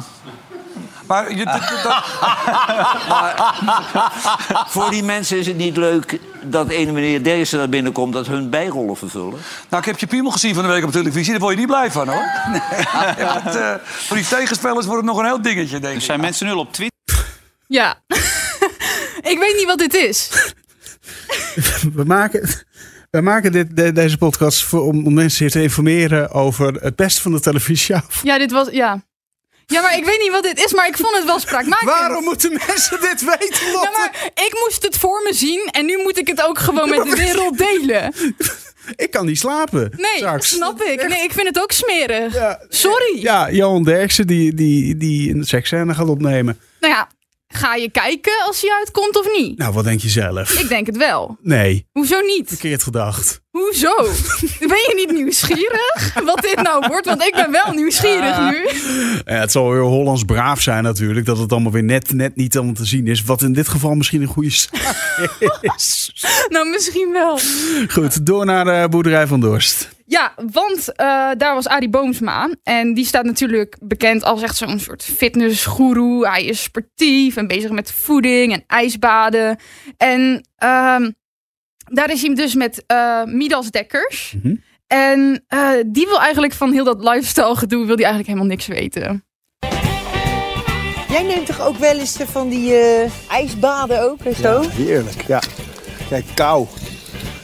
Maar 1.07 1.35
je, 1.37 1.45
dat- 1.45 1.81
dat- 1.83 2.05
Voor 4.73 4.91
die 4.91 5.03
mensen 5.03 5.39
is 5.39 5.47
het 5.47 5.57
niet 5.57 5.77
leuk 5.77 6.19
dat 6.43 6.69
ene 6.69 6.93
meneer 6.93 7.23
Derksen 7.25 7.59
daar 7.59 7.69
binnenkomt... 7.69 8.13
dat 8.13 8.27
hun 8.27 8.51
bijrollen 8.51 8.97
vervullen. 8.97 9.39
nou, 9.69 9.83
ik 9.83 9.85
heb 9.89 9.99
je 9.99 10.07
piemel 10.07 10.31
gezien 10.31 10.55
van 10.55 10.63
de 10.63 10.69
week 10.69 10.85
op 10.85 10.91
televisie. 10.93 11.31
Daar 11.33 11.41
word 11.41 11.53
je 11.53 11.59
niet 11.59 11.69
blij 11.69 11.91
van, 11.91 12.09
hoor. 12.09 12.23
Het, 13.45 13.57
eh, 13.57 13.71
voor 13.85 14.17
die 14.17 14.27
tegenspelers 14.29 14.87
wordt 14.87 15.03
het 15.03 15.11
nog 15.11 15.19
een 15.19 15.25
heel 15.27 15.43
dingetje, 15.43 15.79
denk 15.79 15.85
Er 15.93 15.99
ik. 15.99 16.05
zijn 16.05 16.21
mensen 16.21 16.47
nul 16.47 16.59
op 16.59 16.73
Twitter. 16.73 16.97
Ja. 17.69 18.03
ik 19.33 19.37
weet 19.39 19.55
niet 19.57 19.67
wat 19.67 19.79
dit 19.79 19.95
is. 19.95 20.31
We 21.95 22.05
maken, 22.05 22.49
we 23.11 23.21
maken 23.21 23.53
dit, 23.53 23.77
de- 23.77 23.93
deze 23.93 24.19
podcast 24.19 24.63
voor, 24.65 24.81
om, 24.83 25.07
om 25.07 25.15
mensen 25.15 25.39
hier 25.39 25.51
te 25.51 25.63
informeren 25.63 26.31
over 26.31 26.73
het 26.75 26.97
beste 26.97 27.21
van 27.21 27.33
de 27.33 27.41
televisie. 27.41 27.97
Ja, 28.23 28.39
dit 28.39 28.51
was... 28.51 28.69
Ja. 28.71 29.07
Ja, 29.67 29.81
maar 29.83 29.97
ik 29.99 30.05
weet 30.05 30.19
niet 30.21 30.31
wat 30.31 30.43
dit 30.43 30.65
is, 30.65 30.73
maar 30.75 30.87
ik 30.89 30.97
vond 30.97 31.15
het 31.17 31.25
wel 31.25 31.39
spraakmakend. 31.41 31.91
Waarom 31.91 32.25
moeten 32.25 32.53
mensen 32.67 33.01
dit 33.01 33.25
weten, 33.25 33.67
Ja, 33.67 33.73
Lotte? 33.73 33.91
maar 33.97 34.31
ik 34.35 34.59
moest 34.65 34.83
het 34.83 34.97
voor 34.97 35.23
me 35.23 35.35
zien 35.35 35.69
en 35.71 35.87
nu 35.87 35.97
moet 36.03 36.19
ik 36.19 36.27
het 36.27 36.43
ook 36.43 36.59
gewoon 36.59 36.89
met 36.89 37.03
de 37.05 37.17
wereld 37.17 37.59
delen. 37.59 38.13
Ik 38.97 39.11
kan 39.11 39.27
niet 39.27 39.39
slapen. 39.39 39.93
Nee, 39.97 40.17
straks. 40.17 40.49
snap 40.49 40.83
ik. 40.83 41.09
Nee, 41.09 41.23
ik 41.23 41.33
vind 41.33 41.47
het 41.47 41.61
ook 41.63 41.73
smerig. 41.73 42.35
Ja, 42.35 42.65
Sorry. 42.69 43.21
Ja, 43.23 43.51
Johan 43.51 43.85
Derksen 43.85 44.27
die, 44.27 44.55
die, 44.55 44.97
die 44.97 45.35
een 45.35 45.45
seksscène 45.45 45.95
gaat 45.95 46.09
opnemen. 46.09 46.61
Nou 46.81 46.93
ja, 46.95 47.09
ga 47.49 47.75
je 47.75 47.91
kijken 47.91 48.33
als 48.47 48.61
hij 48.61 48.71
uitkomt 48.79 49.17
of 49.19 49.27
niet? 49.37 49.59
Nou, 49.59 49.73
wat 49.73 49.85
denk 49.85 50.01
je 50.01 50.09
zelf? 50.09 50.51
Ik 50.61 50.69
denk 50.69 50.87
het 50.87 50.97
wel. 50.97 51.39
Nee, 51.43 51.87
Hoezo 51.93 52.21
niet? 52.21 52.49
verkeerd 52.49 52.83
gedacht. 52.83 53.41
Hoezo? 53.51 53.95
Ben 54.59 54.69
je 54.69 54.93
niet 54.97 55.13
nieuwsgierig 55.13 56.15
wat 56.25 56.41
dit 56.43 56.63
nou 56.63 56.85
wordt? 56.89 57.07
Want 57.07 57.23
ik 57.23 57.33
ben 57.35 57.51
wel 57.51 57.73
nieuwsgierig 57.73 58.39
nu. 58.51 58.69
Ja, 59.25 59.41
het 59.41 59.53
zal 59.53 59.71
weer 59.71 59.81
Hollands 59.81 60.25
braaf 60.25 60.61
zijn 60.61 60.83
natuurlijk. 60.83 61.27
Dat 61.27 61.39
het 61.39 61.53
allemaal 61.53 61.73
weer 61.73 61.83
net, 61.85 62.13
net 62.13 62.37
niet 62.37 62.57
allemaal 62.57 62.75
te 62.75 62.85
zien 62.85 63.07
is. 63.07 63.23
Wat 63.23 63.43
in 63.43 63.53
dit 63.53 63.69
geval 63.69 63.95
misschien 63.95 64.23
een 64.23 64.29
goede 64.29 64.51
zaak 64.51 65.59
is. 65.77 66.13
Nou, 66.49 66.69
misschien 66.71 67.13
wel. 67.13 67.39
Goed, 67.89 68.27
door 68.27 68.45
naar 68.45 68.65
de 68.65 68.89
boerderij 68.89 69.27
van 69.27 69.41
Dorst. 69.41 69.89
Ja, 70.09 70.33
want 70.53 70.93
eh, 70.95 71.31
daar 71.37 71.55
was 71.55 71.67
Arie 71.67 71.89
Boomsma. 71.89 72.51
En 72.63 72.95
die 72.95 73.05
staat 73.05 73.25
natuurlijk 73.25 73.77
bekend 73.81 74.25
als 74.25 74.43
echt 74.43 74.57
zo'n 74.57 74.79
soort 74.79 75.05
fitnessgoeroe. 75.05 76.29
Hij 76.29 76.45
is 76.45 76.63
sportief 76.63 77.37
en 77.37 77.47
bezig 77.47 77.71
met 77.71 77.93
voeding 77.93 78.53
en 78.53 78.65
ijsbaden. 78.67 79.59
En 79.97 80.49
ehm, 80.57 81.11
daar 81.85 82.11
is 82.11 82.23
hij 82.23 82.35
dus 82.35 82.55
met 82.55 82.85
eh 82.87 83.25
Midas 83.25 83.71
Dekkers. 83.71 84.35
Mhm. 84.43 84.55
En 84.87 85.45
eh, 85.47 85.71
die 85.87 86.07
wil 86.07 86.21
eigenlijk 86.21 86.53
van 86.53 86.73
heel 86.73 86.85
dat 86.85 87.03
lifestyle 87.03 87.57
gedoe... 87.57 87.87
wil 87.87 87.97
die 87.97 88.05
eigenlijk 88.05 88.27
helemaal 88.27 88.57
niks 88.57 88.67
weten. 88.67 89.25
Jij 91.09 91.23
neemt 91.23 91.47
toch 91.47 91.61
ook 91.61 91.77
wel 91.77 91.99
eens 91.99 92.17
van 92.17 92.49
die 92.49 92.75
eh, 92.75 93.11
ijsbaden 93.31 94.03
ook 94.11 94.21
en 94.21 94.35
zo? 94.35 94.61
Heerlijk, 94.69 95.23
ja. 95.27 95.43
Kijk, 96.09 96.25
kou 96.35 96.67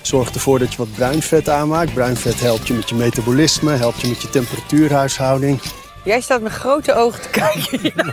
zorgt 0.06 0.34
ervoor 0.34 0.58
dat 0.58 0.70
je 0.70 0.78
wat 0.78 0.92
bruin 0.92 1.22
vet 1.22 1.48
aanmaakt. 1.48 1.94
Bruin 1.94 2.16
vet 2.16 2.40
helpt 2.40 2.66
je 2.66 2.74
met 2.74 2.88
je 2.88 2.94
metabolisme, 2.94 3.72
helpt 3.72 4.00
je 4.00 4.08
met 4.08 4.22
je 4.22 4.30
temperatuurhuishouding. 4.30 5.60
Jij 6.04 6.20
staat 6.20 6.40
met 6.40 6.52
grote 6.52 6.94
ogen 6.94 7.22
te 7.22 7.28
kijken. 7.28 8.10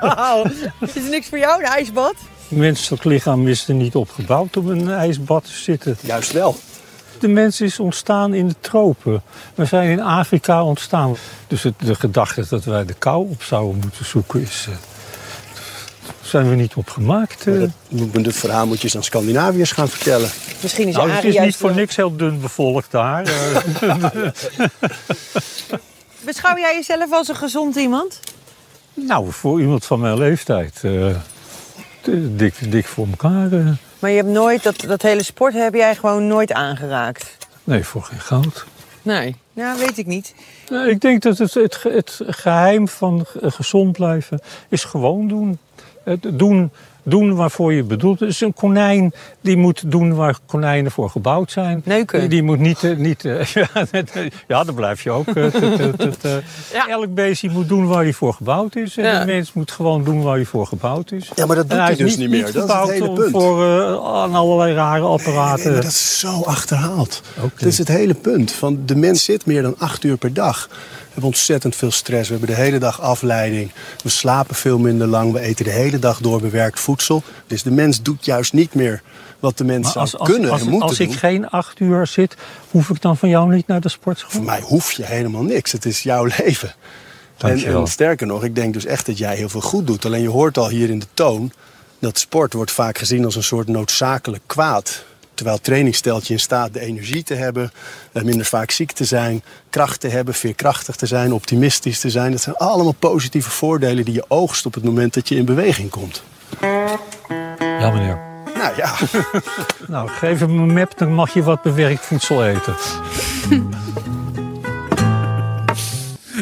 Wauw. 0.00 0.44
Is 0.80 0.94
er 0.94 1.10
niks 1.10 1.28
voor 1.28 1.38
jou, 1.38 1.62
een 1.62 1.68
ijsbad? 1.68 2.14
Het 2.48 2.58
menselijk 2.58 3.04
lichaam 3.04 3.48
is 3.48 3.68
er 3.68 3.74
niet 3.74 3.94
opgebouwd 3.94 4.56
om 4.56 4.68
een 4.68 4.90
ijsbad 4.90 5.44
te 5.44 5.52
zitten. 5.52 5.96
Juist 6.00 6.32
wel. 6.32 6.56
De 7.20 7.28
mens 7.28 7.60
is 7.60 7.80
ontstaan 7.80 8.34
in 8.34 8.48
de 8.48 8.54
tropen. 8.60 9.22
We 9.54 9.64
zijn 9.64 9.90
in 9.90 10.00
Afrika 10.02 10.64
ontstaan. 10.64 11.16
Dus 11.46 11.62
het, 11.62 11.74
de 11.78 11.94
gedachte 11.94 12.46
dat 12.48 12.64
wij 12.64 12.84
de 12.84 12.94
kou 12.94 13.30
op 13.30 13.42
zouden 13.42 13.80
moeten 13.80 14.04
zoeken 14.04 14.40
is... 14.40 14.68
eh, 16.24 16.30
zijn 16.30 16.48
we 16.48 16.54
niet 16.54 16.74
op 16.74 16.90
gemaakt. 16.90 17.46
eh. 17.46 17.52
Maar 17.52 17.60
dat, 17.60 17.70
moet- 17.88 18.24
dit 18.24 18.36
verhaal 18.36 18.66
moet 18.66 18.78
je 18.78 18.84
eens 18.84 18.96
aan 18.96 19.04
Scandinaviërs 19.04 19.72
gaan 19.72 19.88
vertellen. 19.88 20.30
Misschien 20.60 20.88
is 20.88 20.94
nou, 20.94 21.10
het 21.10 21.24
is 21.24 21.38
niet 21.38 21.56
voor 21.56 21.68
wel- 21.68 21.78
niks 21.78 21.96
heel 21.96 22.16
dun 22.16 22.40
bevolkt 22.40 22.90
daar. 22.90 23.24
eh. 23.24 23.56
Beschouw 26.24 26.56
jij 26.58 26.74
jezelf 26.74 27.12
als 27.12 27.28
een 27.28 27.34
gezond 27.36 27.76
iemand? 27.76 28.20
nou, 28.94 29.32
voor 29.32 29.60
iemand 29.60 29.84
van 29.84 30.00
mijn 30.00 30.18
leeftijd... 30.18 30.80
eh, 30.82 31.06
dik, 32.36 32.70
dik 32.72 32.86
voor 32.86 33.06
elkaar. 33.10 33.52
eh. 33.52 33.68
Maar 33.98 34.10
je 34.10 34.16
hebt 34.16 34.28
nooit, 34.28 34.62
dat, 34.62 34.80
dat 34.80 35.02
hele 35.02 35.22
sport 35.22 35.54
heb 35.54 35.74
jij 35.74 35.96
gewoon 35.96 36.26
nooit 36.26 36.52
aangeraakt? 36.52 37.36
Nee, 37.64 37.84
voor 37.84 38.02
geen 38.02 38.20
goud. 38.20 38.64
Nee. 39.02 39.36
Nou, 39.52 39.78
weet 39.78 39.98
ik 39.98 40.06
niet. 40.06 40.34
Nee, 40.70 40.90
ik 40.90 41.00
denk 41.00 41.22
dat 41.22 41.38
het, 41.38 41.54
het, 41.54 41.82
het 41.82 42.20
geheim 42.26 42.88
van 42.88 43.26
gezond 43.40 43.92
blijven 43.92 44.40
is 44.68 44.84
gewoon 44.84 45.28
doen. 45.28 45.58
Het 46.04 46.26
doen, 46.32 46.70
doen 47.02 47.34
waarvoor 47.34 47.72
je 47.72 47.82
bedoelt. 47.82 48.18
Dus 48.18 48.40
een 48.40 48.54
konijn 48.54 49.12
die 49.40 49.56
moet 49.56 49.90
doen 49.90 50.14
waar 50.14 50.38
konijnen 50.46 50.90
voor 50.90 51.10
gebouwd 51.10 51.50
zijn. 51.50 51.82
Neuken. 51.84 52.20
Die, 52.20 52.28
die 52.28 52.42
moet 52.42 52.58
niet... 52.58 52.84
eh, 52.84 52.96
niet 52.96 53.24
eh, 53.24 53.44
ja, 53.54 53.68
net, 53.90 54.10
eh, 54.46 54.64
dan 54.64 54.74
blijf 54.74 55.02
je 55.02 55.10
ook. 55.10 55.26
Elk 56.88 57.14
beestje 57.14 57.50
moet 57.50 57.68
doen 57.68 57.86
waar 57.86 58.02
hij 58.02 58.12
voor 58.12 58.34
gebouwd 58.34 58.76
is. 58.76 58.96
En 58.96 59.04
Ja. 59.04 59.20
de 59.20 59.26
mens 59.26 59.52
moet 59.52 59.70
gewoon 59.70 60.04
doen 60.04 60.22
waar 60.22 60.34
hij 60.36 60.44
voor 60.44 60.66
gebouwd 60.66 61.12
is. 61.12 61.30
Ja, 61.34 61.46
maar 61.46 61.56
dat 61.56 61.70
doet 61.70 61.78
hij 61.78 61.92
is 61.92 61.98
dus 61.98 62.16
niet 62.16 62.30
meer. 62.30 62.52
Dat 62.52 62.68
is 62.68 62.74
het 62.74 62.90
hele 62.90 63.12
punt. 63.12 63.30
voor 63.30 63.64
eh, 63.64 63.86
aan 64.14 64.34
allerlei 64.34 64.74
rare 64.74 65.04
apparaten. 65.04 65.64
Nee, 65.64 65.72
maar 65.72 65.82
dat 65.82 65.90
is 65.90 66.18
zo 66.18 66.40
achterhaald. 66.42 67.22
Dat 67.58 67.68
is 67.68 67.78
het 67.78 67.88
hele 67.88 68.14
punt. 68.14 68.52
Van 68.52 68.82
de 68.86 68.96
mens 68.96 69.24
zit 69.24 69.46
meer 69.46 69.62
dan 69.62 69.74
acht 69.78 70.04
uur 70.04 70.16
per 70.16 70.32
dag. 70.34 70.68
We 71.14 71.20
hebben 71.20 71.38
ontzettend 71.38 71.76
veel 71.76 71.90
stress. 71.90 72.28
We 72.28 72.36
hebben 72.36 72.54
de 72.54 72.62
hele 72.62 72.78
dag 72.78 73.00
afleiding. 73.00 73.70
We 74.02 74.08
slapen 74.08 74.54
veel 74.54 74.78
minder 74.78 75.06
lang. 75.06 75.32
We 75.32 75.40
eten 75.40 75.64
de 75.64 75.70
hele 75.70 75.98
dag 75.98 76.18
door 76.18 76.40
bewerkt 76.40 76.80
voedsel. 76.80 77.22
Dus 77.46 77.62
de 77.62 77.70
mens 77.70 78.02
doet 78.02 78.24
juist 78.24 78.52
niet 78.52 78.74
meer 78.74 79.02
wat 79.38 79.58
de 79.58 79.64
mens 79.64 79.82
Maar 79.82 79.92
zou 79.92 80.04
als, 80.04 80.18
als, 80.18 80.28
kunnen 80.30 80.50
als, 80.50 80.60
en 80.60 80.68
moeten 80.68 80.88
als 80.88 80.98
doen. 80.98 81.08
ik 81.08 81.14
geen 81.14 81.48
acht 81.48 81.80
uur 81.80 82.06
zit, 82.06 82.36
hoef 82.70 82.88
ik 82.88 83.00
dan 83.00 83.16
van 83.16 83.28
jou 83.28 83.54
niet 83.54 83.66
naar 83.66 83.80
de 83.80 83.88
sportschool? 83.88 84.30
Voor 84.30 84.44
mij 84.44 84.60
hoef 84.60 84.92
je 84.92 85.04
helemaal 85.04 85.42
niks. 85.42 85.72
Het 85.72 85.84
is 85.84 86.02
jouw 86.02 86.24
leven. 86.38 86.68
En, 86.68 87.48
Dankjewel. 87.48 87.80
en 87.80 87.86
sterker 87.86 88.26
nog, 88.26 88.44
ik 88.44 88.54
denk 88.54 88.72
dus 88.72 88.84
echt 88.84 89.06
dat 89.06 89.18
jij 89.18 89.36
heel 89.36 89.48
veel 89.48 89.60
goed 89.60 89.86
doet. 89.86 90.04
Alleen 90.04 90.22
je 90.22 90.28
hoort 90.28 90.58
al 90.58 90.68
hier 90.68 90.90
in 90.90 90.98
de 90.98 91.06
toon 91.14 91.52
dat 91.98 92.18
sport 92.18 92.52
wordt 92.52 92.70
vaak 92.70 92.98
gezien 92.98 93.24
als 93.24 93.36
een 93.36 93.42
soort 93.42 93.68
noodzakelijk 93.68 94.42
kwaad. 94.46 95.04
Terwijl 95.34 95.58
training 95.60 95.94
stelt 95.94 96.26
je 96.26 96.32
in 96.32 96.40
staat 96.40 96.72
de 96.72 96.80
energie 96.80 97.22
te 97.22 97.34
hebben, 97.34 97.72
eh, 98.12 98.22
minder 98.22 98.46
vaak 98.46 98.70
ziek 98.70 98.92
te 98.92 99.04
zijn, 99.04 99.42
kracht 99.70 100.00
te 100.00 100.08
hebben, 100.08 100.34
veerkrachtig 100.34 100.96
te 100.96 101.06
zijn, 101.06 101.32
optimistisch 101.32 102.00
te 102.00 102.10
zijn. 102.10 102.30
Dat 102.30 102.40
zijn 102.40 102.56
allemaal 102.56 102.94
positieve 102.98 103.50
voordelen 103.50 104.04
die 104.04 104.14
je 104.14 104.24
oogst 104.28 104.66
op 104.66 104.74
het 104.74 104.84
moment 104.84 105.14
dat 105.14 105.28
je 105.28 105.36
in 105.36 105.44
beweging 105.44 105.90
komt. 105.90 106.22
Ja, 107.58 107.90
meneer. 107.90 108.18
Nou 108.56 108.76
ja. 108.76 108.94
nou, 109.94 110.08
geef 110.08 110.40
hem 110.40 110.58
een 110.58 110.72
map, 110.72 110.98
dan 110.98 111.12
mag 111.12 111.34
je 111.34 111.42
wat 111.42 111.62
bewerkt 111.62 112.04
voedsel 112.04 112.44
eten. 112.44 112.74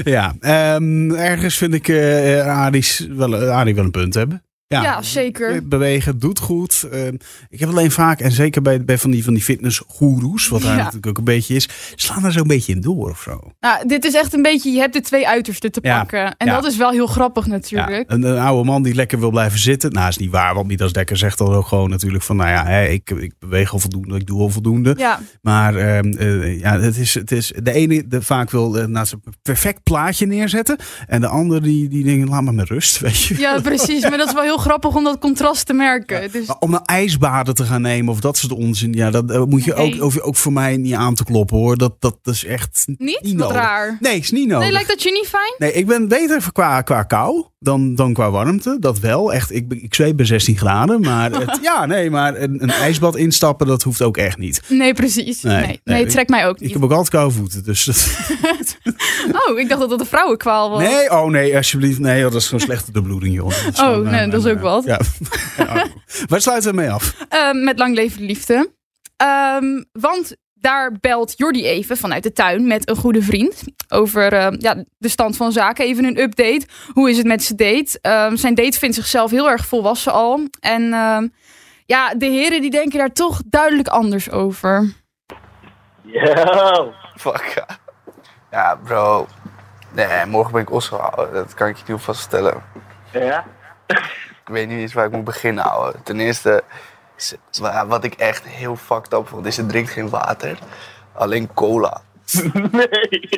Ja, 0.05 0.35
ehm, 0.41 1.11
ergens 1.11 1.57
vind 1.57 1.75
ik 1.75 1.89
eh 1.89 2.47
Adie's 2.47 3.07
wel, 3.11 3.31
wel 3.31 3.67
een 3.67 3.91
punt 3.91 4.15
hebben. 4.15 4.43
Ja, 4.81 5.03
zeker. 5.03 5.69
Bewegen 5.69 6.19
doet 6.19 6.39
goed. 6.39 6.87
Ehm, 6.91 7.15
ik 7.49 7.61
heb 7.61 7.69
alleen 7.69 7.91
vaak, 7.91 8.21
en 8.21 8.33
zeker 8.33 8.63
bij, 8.63 8.85
bij 8.85 8.99
van 8.99 9.11
die, 9.11 9.25
van 9.25 9.35
die 9.35 9.43
fitnessgoeroes, 9.43 10.49
wat 10.49 10.63
Ja. 10.63 10.77
natuurlijk 10.77 11.07
ook 11.07 11.19
een 11.19 11.25
beetje 11.25 11.55
is, 11.55 11.69
slaan 11.95 12.25
er 12.25 12.33
zo'n 12.33 12.47
beetje 12.47 12.73
in 12.73 12.81
door 12.81 13.11
of 13.11 13.21
zo. 13.23 13.41
Nou, 13.61 13.89
dit 13.89 14.05
is 14.05 14.15
echt 14.15 14.33
een 14.35 14.43
beetje, 14.43 14.71
je 14.71 14.79
hebt 14.79 14.93
de 14.93 15.01
twee 15.01 15.29
uitersten 15.29 15.73
te 15.73 15.81
Ja, 15.83 15.99
pakken. 15.99 16.37
En 16.37 16.47
dat 16.47 16.65
is 16.65 16.77
wel 16.77 16.91
heel 16.91 17.07
grappig 17.07 17.47
natuurlijk. 17.47 18.05
Een, 18.11 18.23
een 18.23 18.39
oude 18.39 18.65
man 18.65 18.83
die 18.83 18.95
lekker 18.95 19.19
wil 19.19 19.31
blijven 19.31 19.59
zitten. 19.59 19.93
Nou, 19.93 20.09
is 20.09 20.17
niet 20.17 20.31
waar, 20.31 20.55
want 20.55 20.67
Midas 20.67 20.93
Dekker 20.93 21.17
zegt 21.17 21.39
dan 21.39 21.55
ook 21.55 21.67
gewoon 21.67 21.91
natuurlijk 21.91 22.23
van, 22.25 22.37
nou 22.37 22.51
ja, 22.51 22.67
hè, 22.67 22.87
ik, 22.87 23.11
ik 23.11 23.33
beweeg 23.39 23.73
al 23.73 23.79
voldoende, 23.79 24.17
ik 24.17 24.27
doe 24.27 24.41
al 24.41 24.49
voldoende. 24.51 25.19
Maar 25.43 25.77
ehm, 25.77 26.13
eh, 26.13 26.61
ja, 26.61 26.81
het 26.81 26.97
is, 26.97 27.15
het 27.15 27.33
is, 27.33 27.53
de 27.63 27.73
ene 27.73 28.07
de 28.07 28.23
vaak 28.23 28.51
wil 28.51 28.79
eh, 28.79 28.87
naast 28.87 29.13
een 29.13 29.23
perfect 29.43 29.83
plaatje 29.83 30.27
neerzetten. 30.27 30.77
En 31.07 31.21
de 31.21 31.27
andere 31.27 31.61
die, 31.61 31.89
die 31.89 32.05
denkt, 32.05 32.29
laat 32.29 32.43
maar 32.43 32.55
met 32.55 32.69
rust, 32.69 32.99
weet 33.01 33.23
je. 33.23 33.39
Ja, 33.39 33.61
precies. 33.61 34.03
Maar 34.03 34.19
dat 34.19 34.27
is 34.29 34.35
wel 34.35 34.43
heel 34.43 34.59
grappig 34.63 34.95
om 34.95 35.05
dat 35.05 35.19
contrast 35.19 35.67
te 35.67 35.73
merken. 35.73 36.31
Dus, 36.33 36.47
Maar 36.47 36.57
om 36.59 36.71
nou 36.71 36.83
ijsbaden 36.87 37.55
te 37.55 37.65
gaan 37.65 37.83
nemen 37.83 38.13
of 38.13 38.21
dat 38.21 38.37
soort 38.37 38.53
onzin, 38.53 38.93
ja, 38.93 39.11
dat 39.11 39.31
eh, 39.31 39.43
moet 39.45 39.65
je 39.65 39.75
ook, 39.75 39.91
Nee. 39.91 40.03
ook, 40.03 40.13
ook 40.21 40.37
voor 40.37 40.53
mij 40.53 40.77
niet 40.77 40.95
aan 40.95 41.15
te 41.15 41.25
kloppen 41.25 41.57
hoor. 41.57 41.77
Dat, 41.77 41.95
dat 42.01 42.17
is 42.23 42.45
echt 42.45 42.85
niet? 42.97 43.21
nodig. 43.23 43.57
raar. 43.57 43.97
Nee, 44.01 44.19
is 44.19 44.31
niet 44.31 44.47
nodig. 44.47 44.63
Nee, 44.63 44.73
lijkt 44.73 44.89
dat 44.89 45.03
je 45.03 45.11
niet 45.13 45.29
fijn? 45.29 45.55
Nee, 45.59 45.73
ik 45.73 45.87
ben 45.87 46.09
beter 46.09 46.53
qua, 46.53 46.81
qua 46.83 47.03
kou 47.03 47.45
dan, 47.59 47.95
dan 47.95 48.13
qua 48.13 48.31
warmte. 48.31 48.77
Dat 48.81 48.99
wel. 48.99 49.33
Echt, 49.33 49.53
ik, 49.53 49.73
ik 49.73 49.95
zweet 49.95 50.17
bij 50.17 50.27
16 50.27 50.57
graden. 50.57 51.01
Maar 51.01 51.31
het, 51.41 51.59
ja, 51.63 51.87
nee, 51.87 52.11
maar 52.11 52.37
een, 52.37 52.63
een 52.63 52.71
ijsbad 52.71 53.17
instappen, 53.17 53.67
dat 53.67 53.83
hoeft 53.83 54.03
ook 54.03 54.17
echt 54.17 54.39
niet. 54.39 54.61
Nee, 54.69 54.95
precies. 54.95 55.43
Nee, 55.43 55.81
nee, 55.85 56.03
het 56.03 56.11
trekt 56.11 56.31
mij 56.31 56.47
ook 56.47 56.55
Ik 56.55 56.61
niet. 56.61 56.73
heb 56.73 56.83
ook 56.83 56.91
altijd 56.91 57.09
koude 57.11 57.35
voeten. 57.35 57.65
Dus 57.65 57.85
dat, 57.85 58.09
Oh, 59.49 59.59
ik 59.59 59.69
dacht 59.69 59.81
dat 59.81 59.91
dat 59.91 60.01
een 60.01 60.07
vrouwenkwaal 60.07 60.71
was. 60.71 60.83
nee, 60.83 61.11
oh 61.11 61.25
nee, 61.31 61.57
alsjeblieft. 61.57 61.99
Nee, 61.99 62.23
dat 62.23 62.35
is 62.35 62.45
gewoon 62.45 62.61
slechte 62.61 62.93
de 62.93 63.03
bloeding, 63.03 63.35
joh. 63.35 63.65
Dat 63.65 63.79
Oh, 63.81 63.97
nee, 63.97 64.21
eh, 64.21 64.31
dat 64.31 64.45
is 64.45 64.51
ook 64.51 64.57
eh, 64.57 64.63
wat. 64.63 64.85
Ja. 64.85 65.01
Ja. 65.57 65.87
Waar 66.27 66.41
sluiten 66.41 66.71
we 66.71 66.77
mee 66.77 66.91
af? 66.91 67.15
Ehm, 67.29 67.65
met 67.65 67.79
lang 67.79 67.95
leven 67.95 68.19
de 68.19 68.25
liefde. 68.25 68.73
Ehm, 69.17 69.83
want 69.93 70.37
daar 70.55 70.93
belt 71.01 71.35
Jordi 71.37 71.67
even 71.67 71.97
vanuit 71.97 72.23
de 72.23 72.33
tuin 72.33 72.67
met 72.67 72.89
een 72.89 72.97
goede 72.97 73.23
vriend. 73.23 73.63
Over 73.89 74.33
ehm, 74.33 74.57
ja, 74.59 74.85
de 74.99 75.09
stand 75.09 75.37
van 75.37 75.53
zaken. 75.53 75.85
Even 75.85 76.05
een 76.05 76.21
update. 76.21 76.67
Hoe 76.93 77.11
is 77.11 77.17
het 77.17 77.27
met 77.27 77.43
zijn 77.43 77.59
date? 77.59 77.99
Ehm, 78.01 78.37
zijn 78.37 78.55
date 78.55 78.79
vindt 78.79 78.95
zichzelf 78.95 79.31
heel 79.31 79.51
erg 79.51 79.67
volwassen 79.67 80.13
al. 80.13 80.41
En 80.61 80.93
ehm, 80.93 81.29
ja, 81.87 82.15
de 82.15 82.27
heren 82.27 82.61
die 82.61 82.71
denken 82.71 82.99
daar 82.99 83.13
toch 83.13 83.41
duidelijk 83.47 83.89
anders 83.89 84.31
over. 84.31 84.93
Yo, 86.03 86.93
fuck 87.17 87.65
ja. 88.53 88.79
Bro. 88.85 89.27
Nee, 89.93 90.27
morgen 90.27 90.53
ben 90.53 90.63
ik 90.63 90.71
ouwe. 90.93 91.33
Dat 91.33 91.55
kan 91.55 91.69
ik 91.69 91.77
je 91.77 91.83
niet 91.87 91.93
alvast 91.93 92.21
vertellen. 92.21 92.63
Ja? 93.13 93.45
Ik 94.45 94.49
weet 94.49 94.69
niet 94.69 94.79
eens 94.79 94.93
waar 94.93 95.07
ik 95.07 95.13
moet 95.13 95.25
beginnen, 95.25 95.65
ouwe. 95.65 95.95
Ten 96.03 96.21
eerste, 96.21 96.65
wat 97.87 98.05
ik 98.05 98.15
echt 98.15 98.45
heel 98.45 98.77
fucked 98.77 99.13
up 99.13 99.29
vond, 99.29 99.47
is 99.47 99.55
ze 99.55 99.67
drinkt 99.67 99.91
geen 99.91 100.09
water. 100.09 100.59
Alleen 101.13 101.55
cola. 101.55 102.03
Nee. 102.71 103.29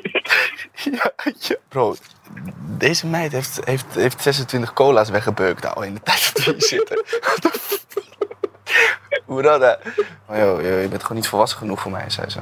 ja, 0.90 1.12
ja, 1.38 1.56
bro. 1.68 1.94
Deze 2.60 3.06
meid 3.06 3.32
heeft, 3.32 3.60
heeft, 3.64 3.94
heeft 3.94 4.22
26 4.22 4.72
cola's 4.72 5.10
weggebeukt, 5.10 5.64
ouwe, 5.64 5.86
in 5.86 5.94
de 5.94 6.00
tijd 6.02 6.34
dat 6.34 6.44
we 6.44 6.50
hier 6.50 6.62
zitten. 6.62 7.04
Hoe 9.24 9.42
dat? 9.42 9.78
Maar 10.26 10.38
joh, 10.38 10.62
joh, 10.62 10.80
je 10.80 10.88
bent 10.88 11.02
gewoon 11.02 11.16
niet 11.16 11.28
volwassen 11.28 11.58
genoeg 11.58 11.80
voor 11.80 11.90
mij, 11.90 12.10
zei 12.10 12.30
ze. 12.30 12.40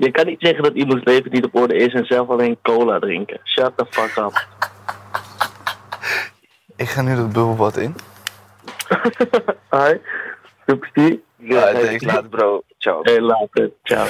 Je 0.00 0.10
kan 0.10 0.26
niet 0.26 0.40
zeggen 0.40 0.62
dat 0.62 0.74
iemands 0.74 1.04
leven 1.04 1.30
niet 1.30 1.44
op 1.44 1.54
orde 1.54 1.74
is 1.74 1.92
en 1.92 2.04
zelf 2.04 2.28
alleen 2.28 2.58
cola 2.62 2.98
drinken. 2.98 3.40
Shut 3.44 3.72
the 3.76 3.86
fuck 3.90 4.16
up. 4.16 4.46
Ik 6.76 6.88
ga 6.88 7.02
nu 7.02 7.16
dat 7.16 7.32
bubbelbad 7.32 7.76
in. 7.76 7.94
Hi. 9.76 9.96
Soepstie. 10.66 11.22
Ja, 11.36 11.72
thanks, 11.72 12.04
later 12.04 12.28
bro. 12.28 12.62
Ciao. 12.78 13.00
Hey, 13.02 13.20
later. 13.20 13.70
Ciao. 13.82 14.06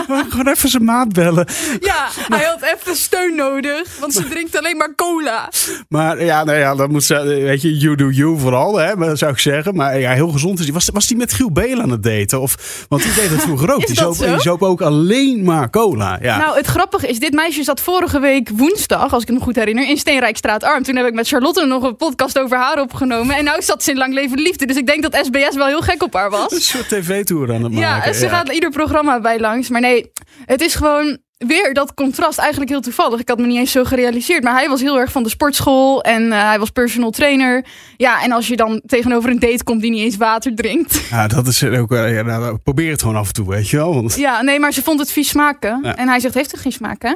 Gewoon 0.30 0.48
even 0.48 0.68
zijn 0.68 0.84
maat 0.84 1.12
bellen. 1.12 1.46
Ja, 1.80 2.08
hij 2.28 2.44
had 2.44 2.62
even 2.62 2.96
steun 2.96 3.34
nodig. 3.36 3.82
Want 4.00 4.12
ze 4.14 4.28
drinkt 4.28 4.58
alleen 4.58 4.76
maar 4.76 4.94
cola. 4.96 5.50
Maar 5.88 6.24
ja, 6.24 6.44
nou 6.44 6.58
ja, 6.58 6.74
dat 6.74 6.88
moet 6.88 7.04
ze, 7.04 7.22
weet 7.24 7.62
je, 7.62 7.76
you 7.76 7.96
do 7.96 8.08
you 8.10 8.38
vooral, 8.38 8.76
hè, 8.78 9.16
zou 9.16 9.32
ik 9.32 9.38
zeggen. 9.38 9.74
Maar 9.74 9.98
ja, 9.98 10.12
heel 10.12 10.28
gezond 10.28 10.58
is 10.58 10.64
hij. 10.64 10.74
Was, 10.74 10.88
was 10.92 11.06
die 11.06 11.16
met 11.16 11.32
Giel 11.32 11.52
Beel 11.52 11.80
aan 11.80 11.90
het 11.90 12.02
daten? 12.02 12.40
Of, 12.40 12.84
want 12.88 13.02
die 13.02 13.14
deed 13.14 13.30
het 13.30 13.40
vroeger 13.42 13.72
ook. 13.74 13.80
Is 13.82 13.86
Die 13.86 13.94
dat 14.04 14.16
zoop, 14.16 14.26
zo? 14.26 14.32
die 14.32 14.40
zoop 14.42 14.62
ook 14.62 14.80
alleen 14.80 15.44
maar 15.44 15.70
cola. 15.70 16.18
Ja. 16.22 16.36
Nou, 16.38 16.56
het 16.56 16.66
grappige 16.66 17.08
is, 17.08 17.18
dit 17.18 17.32
meisje 17.32 17.62
zat 17.62 17.80
vorige 17.80 18.20
week 18.20 18.48
woensdag, 18.54 19.12
als 19.12 19.22
ik 19.22 19.30
me 19.30 19.40
goed 19.40 19.56
herinner, 19.56 19.88
in 19.88 19.96
Steenrijkstraat 19.96 20.64
Arm. 20.64 20.82
Toen 20.82 20.96
heb 20.96 21.06
ik 21.06 21.14
met 21.14 21.28
Charlotte 21.28 21.64
nog 21.66 21.82
een 21.82 21.96
podcast 21.96 22.38
over 22.38 22.56
haar 22.56 22.80
opgenomen. 22.80 23.36
En 23.36 23.44
nou 23.44 23.62
zat 23.62 23.82
ze 23.84 23.90
in 23.90 23.96
Lang 23.96 24.14
Leven 24.14 24.36
de 24.36 24.42
Liefde. 24.42 24.66
Dus 24.66 24.76
ik 24.76 24.86
denk 24.86 25.02
dat 25.02 25.18
SBS 25.26 25.56
wel 25.56 25.66
heel 25.66 25.80
gek 25.80 26.02
op 26.02 26.14
haar 26.14 26.30
was. 26.30 26.52
een 26.52 26.60
soort 26.60 26.88
tv-tour 26.88 27.54
aan 27.54 27.62
het 27.62 27.72
Ja, 27.74 27.90
maken. 27.96 28.14
ze 28.14 28.28
gaat 28.28 28.48
ieder 28.52 28.70
programma 28.70 29.20
bij 29.20 29.38
langs. 29.40 29.68
Maar 29.68 29.80
nee, 29.82 30.10
het 30.44 30.60
is 30.60 30.74
gewoon 30.74 31.18
weer 31.46 31.74
dat 31.74 31.94
contrast. 31.94 32.38
Eigenlijk 32.38 32.70
heel 32.70 32.80
toevallig. 32.80 33.20
Ik 33.20 33.28
had 33.28 33.38
me 33.38 33.46
niet 33.46 33.58
eens 33.58 33.72
zo 33.72 33.84
gerealiseerd. 33.84 34.42
Maar 34.42 34.54
hij 34.54 34.68
was 34.68 34.80
heel 34.80 34.98
erg 34.98 35.12
van 35.12 35.22
de 35.22 35.28
sportschool. 35.28 36.02
En 36.02 36.32
eh, 36.32 36.46
hij 36.46 36.58
was 36.58 36.70
personal 36.70 37.10
trainer. 37.10 37.64
Ja, 37.96 38.22
en 38.22 38.32
als 38.32 38.48
je 38.48 38.56
dan 38.56 38.82
tegenover 38.86 39.30
een 39.30 39.38
date 39.38 39.64
komt 39.64 39.80
die 39.80 39.90
niet 39.90 40.04
eens 40.04 40.16
water 40.16 40.54
drinkt. 40.54 41.02
Ja, 41.10 41.26
dat 41.26 41.46
is 41.46 41.64
ook 41.64 41.88
wel. 41.88 42.06
Ja, 42.06 42.22
nou, 42.22 42.58
probeer 42.58 42.90
het 42.90 43.00
gewoon 43.00 43.16
af 43.16 43.26
en 43.26 43.32
toe, 43.34 43.48
weet 43.48 43.68
je 43.68 43.76
wel. 43.76 43.94
Want, 43.94 44.14
Ja, 44.14 44.42
nee, 44.42 44.60
maar 44.60 44.72
ze 44.72 44.82
vond 44.82 44.98
het 45.00 45.12
vies 45.12 45.28
smaken. 45.28 45.78
Ja. 45.82 45.96
En 45.96 46.08
hij 46.08 46.20
zegt, 46.20 46.34
heeft 46.34 46.50
het 46.50 46.60
geen 46.60 46.72
smaak, 46.72 47.02
hè? 47.02 47.12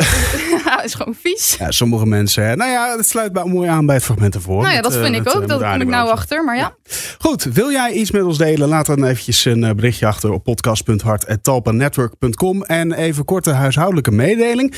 ja, 0.64 0.82
is 0.82 0.94
gewoon 0.94 1.14
vies. 1.14 1.56
ja, 1.58 1.70
sommige 1.70 2.06
mensen. 2.06 2.44
hè. 2.46 2.56
Nou 2.56 2.70
ja, 2.70 2.96
het 2.96 3.08
sluit 3.08 3.44
mooi 3.44 3.68
aan 3.68 3.86
bij 3.86 3.94
het 3.94 4.04
fragment 4.04 4.34
ervoor. 4.34 4.62
nou 4.62 4.74
ja, 4.74 4.80
dat 4.80 4.92
Met, 4.92 5.00
vind 5.00 5.12
eh, 5.14 5.18
ik 5.20 5.24
met, 5.24 5.34
ook. 5.34 5.42
eh, 5.42 5.48
Dat 5.48 5.62
kom 5.62 5.80
ik 5.80 5.86
nou 5.88 6.08
achter. 6.10 6.44
Maar 6.44 6.56
ja. 6.56 6.74
Goed, 7.18 7.42
wil 7.44 7.70
jij 7.70 7.92
iets 7.92 8.10
met 8.10 8.22
ons 8.22 8.38
delen? 8.38 8.68
Laat 8.68 8.86
dan 8.86 9.04
eventjes 9.04 9.44
een 9.44 9.64
eh, 9.64 9.74
berichtje 9.74 10.06
achter 10.06 10.30
op 10.32 10.44
podcast.hart.talpanetwork.com. 10.44 12.62
En 12.62 12.92
even 12.92 13.24
korte 13.24 13.50
huishoudelijke 13.50 14.10
mededeling. 14.10 14.74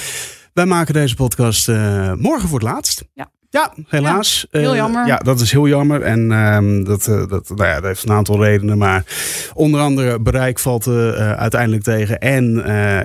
Wij 0.52 0.66
maken 0.66 0.94
deze 0.94 1.14
podcast 1.14 1.68
eh, 1.68 2.12
morgen 2.12 2.48
voor 2.48 2.58
het 2.58 2.68
laatst. 2.68 3.04
Ja. 3.14 3.30
Ja, 3.52 3.72
helaas. 3.88 4.46
Ja, 4.50 4.58
heel 4.60 4.70
Eh, 4.70 4.76
jammer. 4.76 5.06
ja, 5.06 5.16
dat 5.16 5.40
is 5.40 5.52
heel 5.52 5.68
jammer. 5.68 6.02
En 6.02 6.32
ehm, 6.32 6.84
dat, 6.84 7.06
eh, 7.06 7.28
dat, 7.28 7.48
nou 7.48 7.64
ja, 7.68 7.74
dat 7.74 7.84
heeft 7.84 8.02
een 8.04 8.12
aantal 8.12 8.44
redenen. 8.44 8.78
Maar 8.78 9.04
onder 9.54 9.80
andere 9.80 10.20
bereik 10.20 10.58
valt 10.58 10.86
eh, 10.86 11.32
uiteindelijk 11.32 11.82
tegen. 11.82 12.18
En 12.20 12.54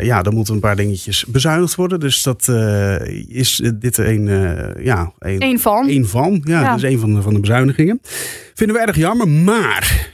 ja, 0.01 0.23
er 0.23 0.33
moeten 0.33 0.53
een 0.53 0.59
paar 0.59 0.75
dingetjes 0.75 1.25
bezuinigd 1.25 1.75
worden. 1.75 1.99
Dus 1.99 2.23
dat 2.23 2.47
is 3.27 3.71
dit 3.75 3.97
een, 3.97 4.23
ja, 4.83 5.11
een, 5.19 5.41
Eén 5.43 5.59
van. 5.59 5.89
Eén 5.89 6.07
van. 6.07 6.41
Ja, 6.43 6.61
Ja. 6.61 6.69
dat 6.69 6.77
is 6.83 6.91
een 6.91 6.99
van 6.99 7.13
de, 7.13 7.21
van 7.21 7.33
de 7.33 7.39
bezuinigingen. 7.39 8.01
Vinden 8.53 8.75
we 8.75 8.81
erg 8.81 8.95
jammer. 8.95 9.27
Maar 9.27 10.09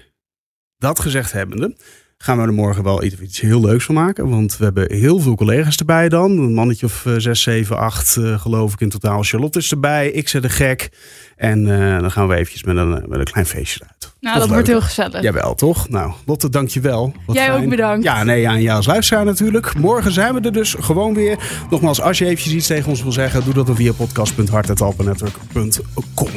Dat 0.77 0.99
gezegd 0.99 1.31
hebbende, 1.31 1.75
gaan 2.23 2.37
we 2.37 2.43
er 2.43 2.53
morgen 2.53 2.83
wel 2.83 3.03
iets, 3.03 3.41
heel 3.41 3.61
leuks 3.61 3.85
van 3.85 3.95
maken. 3.95 4.29
Want 4.29 4.57
we 4.57 4.63
hebben 4.63 4.93
heel 4.93 5.19
veel 5.19 5.35
collega's 5.35 5.75
erbij 5.75 6.09
dan. 6.09 6.31
Een 6.31 6.53
mannetje 6.53 6.85
of 6.85 7.05
eh, 7.05 7.13
zes, 7.17 7.41
zeven, 7.41 7.77
acht 7.77 8.17
eh, 8.17 8.39
geloof 8.39 8.73
ik 8.73 8.81
in 8.81 8.89
totaal. 8.89 9.23
Charlotte 9.23 9.59
is 9.59 9.71
erbij, 9.71 10.09
ik 10.09 10.29
zet 10.29 10.41
de 10.41 10.49
gek. 10.49 10.91
En 11.35 11.81
eh, 11.81 11.99
dan 11.99 12.11
gaan 12.11 12.27
we 12.27 12.35
eventjes 12.35 12.63
met 12.63 12.77
een, 12.77 12.89
met 12.89 13.19
een 13.19 13.23
klein 13.23 13.45
feestje 13.45 13.79
uit. 13.87 14.13
Nou, 14.19 14.39
dat 14.39 14.47
wordt 14.47 14.67
heel 14.67 14.81
gezellig. 14.81 15.21
Jawel, 15.21 15.55
toch? 15.55 15.89
Nou, 15.89 16.11
Lotte, 16.25 16.49
dankjewel. 16.49 17.13
Wat 17.25 17.35
Jij 17.35 17.53
ook 17.53 17.69
bedankt. 17.69 18.03
Ja, 18.03 18.23
nee, 18.23 18.49
aan 18.49 18.61
jou 18.61 18.77
als 18.77 18.85
luisteraar 18.85 19.25
natuurlijk. 19.25 19.77
Morgen 19.77 20.11
zijn 20.11 20.33
we 20.33 20.41
er 20.41 20.53
dus 20.53 20.75
gewoon 20.79 21.13
weer. 21.13 21.37
Nogmaals, 21.69 22.01
als 22.01 22.17
je 22.17 22.25
eventjes 22.25 22.53
iets 22.53 22.67
tegen 22.67 22.89
ons 22.89 23.03
wil 23.03 23.11
zeggen... 23.11 23.43
doe 23.43 23.53
dat 23.53 23.65
dan 23.65 23.75
via 23.75 23.91
podcast.hartetalpenetwork.com. 23.91 26.31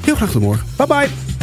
Heel 0.00 0.14
graag 0.14 0.30
tot 0.30 0.42
morgen. 0.42 0.66
Bye 0.76 0.86
bye. 0.86 1.39